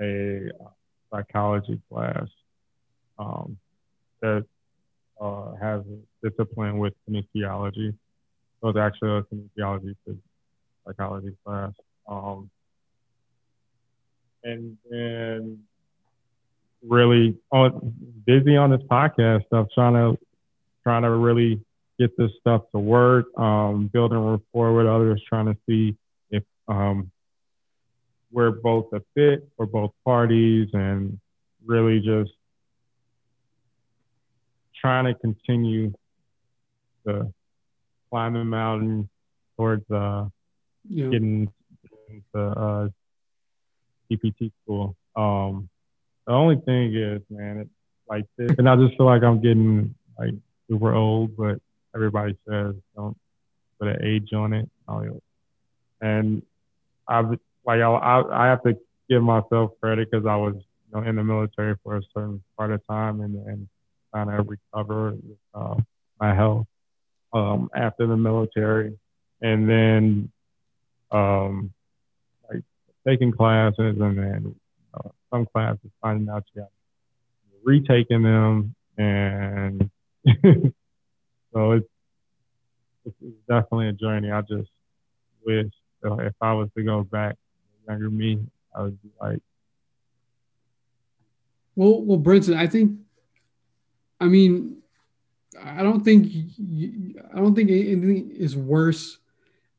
[0.00, 0.68] a uh,
[1.12, 2.28] psychology class
[3.18, 3.58] um,
[4.22, 4.46] that
[5.20, 7.94] uh, has a discipline with kinesiology.
[8.62, 9.94] So it's actually a kinesiology
[10.86, 11.72] psychology class.
[12.10, 12.50] Um,
[14.42, 15.60] and then
[16.82, 17.94] really on
[18.26, 20.18] busy on this podcast stuff, trying to
[20.82, 21.60] trying to really
[21.98, 25.96] get this stuff to work, um, building rapport with others, trying to see
[26.30, 27.10] if um,
[28.32, 31.18] we're both a fit for both parties, and
[31.64, 32.32] really just
[34.80, 35.92] trying to continue
[37.06, 37.32] to
[38.08, 39.08] climb the mountain
[39.56, 40.24] towards uh,
[40.88, 41.08] yeah.
[41.08, 41.52] getting
[42.10, 42.88] into uh,
[44.10, 44.96] CPT school.
[45.16, 45.68] Um,
[46.26, 47.70] the only thing is, man, it's
[48.08, 50.34] like this, and I just feel like I'm getting like
[50.68, 51.60] super old, but
[51.94, 53.16] everybody says don't
[53.78, 54.68] put an age on it.
[56.00, 56.42] And
[57.06, 57.30] I've
[57.64, 58.76] like I, I have to
[59.08, 62.70] give myself credit because I was you know, in the military for a certain part
[62.70, 63.68] of time and and
[64.12, 65.16] trying to recover
[65.54, 65.76] uh,
[66.20, 66.66] my health
[67.32, 68.98] um, after the military,
[69.40, 70.32] and then
[71.10, 71.72] um,
[73.10, 74.54] taking classes and then
[74.94, 76.70] uh, some classes finding out you got
[77.64, 79.90] retaking them and
[81.52, 81.88] so it's,
[83.04, 84.30] it's definitely a journey.
[84.30, 84.70] I just
[85.44, 87.36] wish if I was to go back,
[87.88, 88.38] younger me,
[88.74, 89.40] I would be like.
[91.74, 92.98] Well, well, Brenton, I think,
[94.20, 94.82] I mean,
[95.60, 96.32] I don't think,
[97.32, 99.18] I don't think anything is worse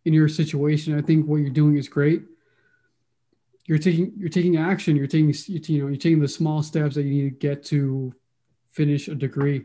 [0.03, 0.97] in your situation.
[0.97, 2.23] I think what you're doing is great.
[3.65, 4.95] You're taking you're taking action.
[4.95, 8.13] You're taking you know you're taking the small steps that you need to get to
[8.71, 9.63] finish a degree.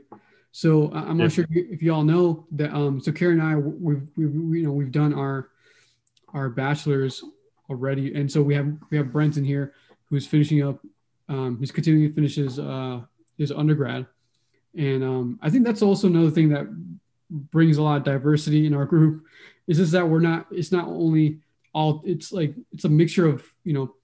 [0.53, 2.75] So I'm not sure if you all know that.
[2.75, 5.51] Um, so Karen and I, we've, we've you know we've done our
[6.33, 7.23] our bachelors
[7.69, 9.75] already, and so we have we have Brenton here
[10.09, 10.81] who's finishing up.
[11.29, 13.01] Um, he's continuing to finish his uh,
[13.37, 14.07] his undergrad,
[14.75, 16.67] and um, I think that's also another thing that
[17.29, 19.25] brings a lot of diversity in our group
[19.67, 21.41] is just that we're not it's not only
[21.77, 23.95] all it's like it's a mixture of you know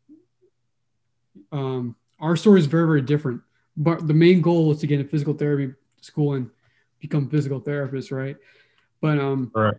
[1.52, 3.40] um, our story is very very different
[3.78, 6.50] but the main goal is to get a physical therapy school and
[7.00, 8.36] become physical therapists right
[9.00, 9.74] but um right.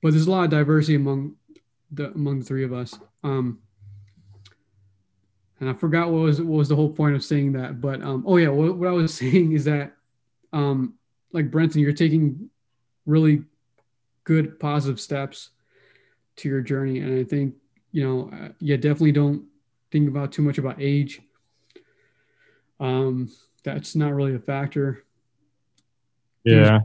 [0.00, 1.34] but there's a lot of diversity among
[1.90, 3.58] the among the three of us um
[5.58, 8.24] and I forgot what was what was the whole point of saying that, but um,
[8.26, 9.92] oh yeah, what, what I was saying is that
[10.52, 10.94] um,
[11.32, 12.50] like Brenton, you're taking
[13.06, 13.44] really
[14.24, 15.50] good positive steps
[16.36, 16.98] to your journey.
[17.00, 17.54] And i think
[17.90, 19.44] you know uh, you definitely don't
[19.90, 21.20] think about too much about age.
[22.80, 23.30] Um
[23.64, 25.04] that's not really a factor.
[26.44, 26.80] Yeah.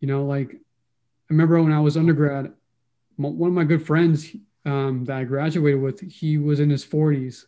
[0.00, 2.50] you know like i remember when i was undergrad
[3.16, 4.34] one of my good friends
[4.64, 7.44] um, that i graduated with he was in his 40s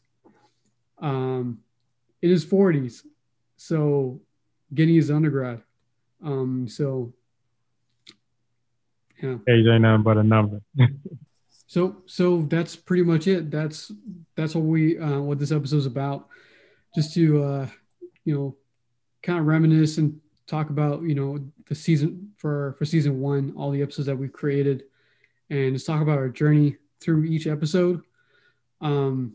[1.01, 1.61] um
[2.21, 3.03] in his 40s
[3.57, 4.21] so
[4.73, 5.63] getting his undergrad.
[6.25, 7.13] Um so
[9.23, 9.37] yeah.
[9.49, 10.61] Age ain't nothing but a number.
[11.69, 13.51] so so that's pretty much it.
[13.51, 13.93] That's
[14.35, 16.29] that's what we uh, what this episode's about.
[16.95, 17.69] Just to uh,
[18.25, 18.57] you know,
[19.23, 21.39] kind of reminisce and talk about you know
[21.69, 24.85] the season for for season one, all the episodes that we've created,
[25.51, 28.03] and just talk about our journey through each episode.
[28.81, 29.35] Um,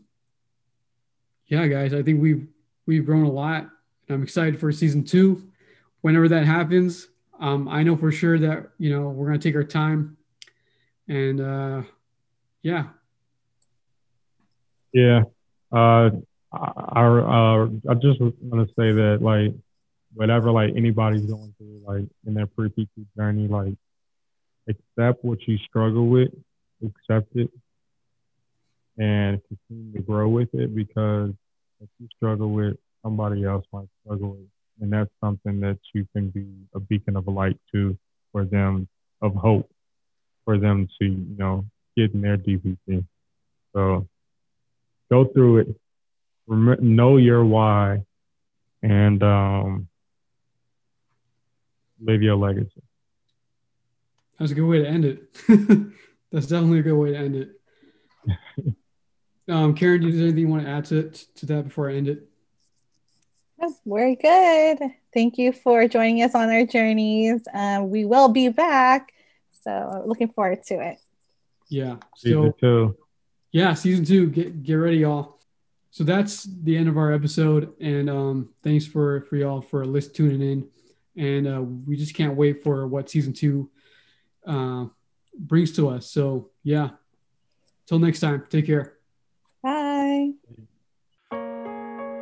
[1.46, 2.48] yeah, guys, I think we've
[2.84, 3.70] we've grown a lot.
[4.08, 5.48] and I'm excited for season two.
[6.00, 7.06] Whenever that happens,
[7.38, 10.16] um, I know for sure that you know we're gonna take our time,
[11.06, 11.82] and uh,
[12.64, 12.84] yeah,
[14.92, 15.22] yeah.
[15.72, 16.10] Uh,
[16.52, 19.54] I, uh, I just want to say that like
[20.14, 23.74] whatever like anybody's going through like in their pre PT journey, like
[24.68, 26.30] accept what you struggle with,
[26.84, 27.50] accept it,
[28.98, 31.30] and continue to grow with it because
[31.80, 34.48] if you struggle with, somebody else might struggle with
[34.80, 37.96] and that's something that you can be a beacon of light to
[38.32, 38.88] for them
[39.22, 39.70] of hope
[40.44, 41.64] for them to you know
[41.96, 43.06] get in their DPT.
[43.74, 44.08] So
[45.10, 45.68] go through it,
[46.46, 48.02] Rem- know your why,
[48.82, 49.88] and um,
[52.00, 52.82] live your legacy.
[54.38, 55.32] That's a good way to end it.
[56.32, 58.74] That's definitely a good way to end it.
[59.48, 61.94] um, Karen, do you have anything you want to add to, to that before I
[61.94, 62.28] end it?
[63.58, 64.78] That's very good.
[65.12, 67.42] Thank you for joining us on our journeys.
[67.52, 69.12] Um, we will be back.
[69.62, 70.98] So looking forward to it.
[71.68, 71.96] Yeah.
[72.16, 72.96] Season So two.
[73.52, 74.28] yeah, season two.
[74.28, 75.38] Get get ready, y'all.
[75.90, 80.14] So that's the end of our episode, and um, thanks for for y'all for list
[80.16, 80.68] tuning in,
[81.16, 83.70] and uh, we just can't wait for what season two
[84.46, 84.86] uh,
[85.38, 86.10] brings to us.
[86.10, 86.90] So yeah,
[87.86, 88.94] till next time, take care.
[89.62, 90.32] Bye.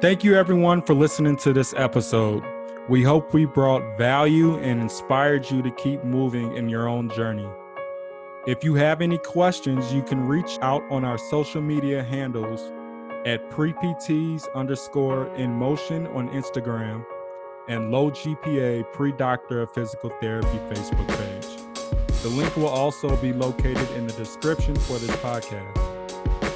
[0.03, 2.45] Thank you, everyone, for listening to this episode.
[2.89, 7.49] We hope we brought value and inspired you to keep moving in your own journey.
[8.45, 12.73] If you have any questions, you can reach out on our social media handles
[13.25, 17.07] at pre-PTs underscore in motion on Instagram
[17.69, 22.03] and low GPA pre-doctor of physical therapy Facebook page.
[22.23, 25.79] The link will also be located in the description for this podcast.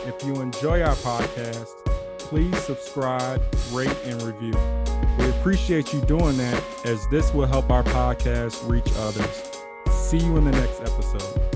[0.09, 1.77] If you enjoy our podcast,
[2.19, 4.55] please subscribe, rate, and review.
[5.21, 9.53] We appreciate you doing that as this will help our podcast reach others.
[9.95, 11.56] See you in the next episode.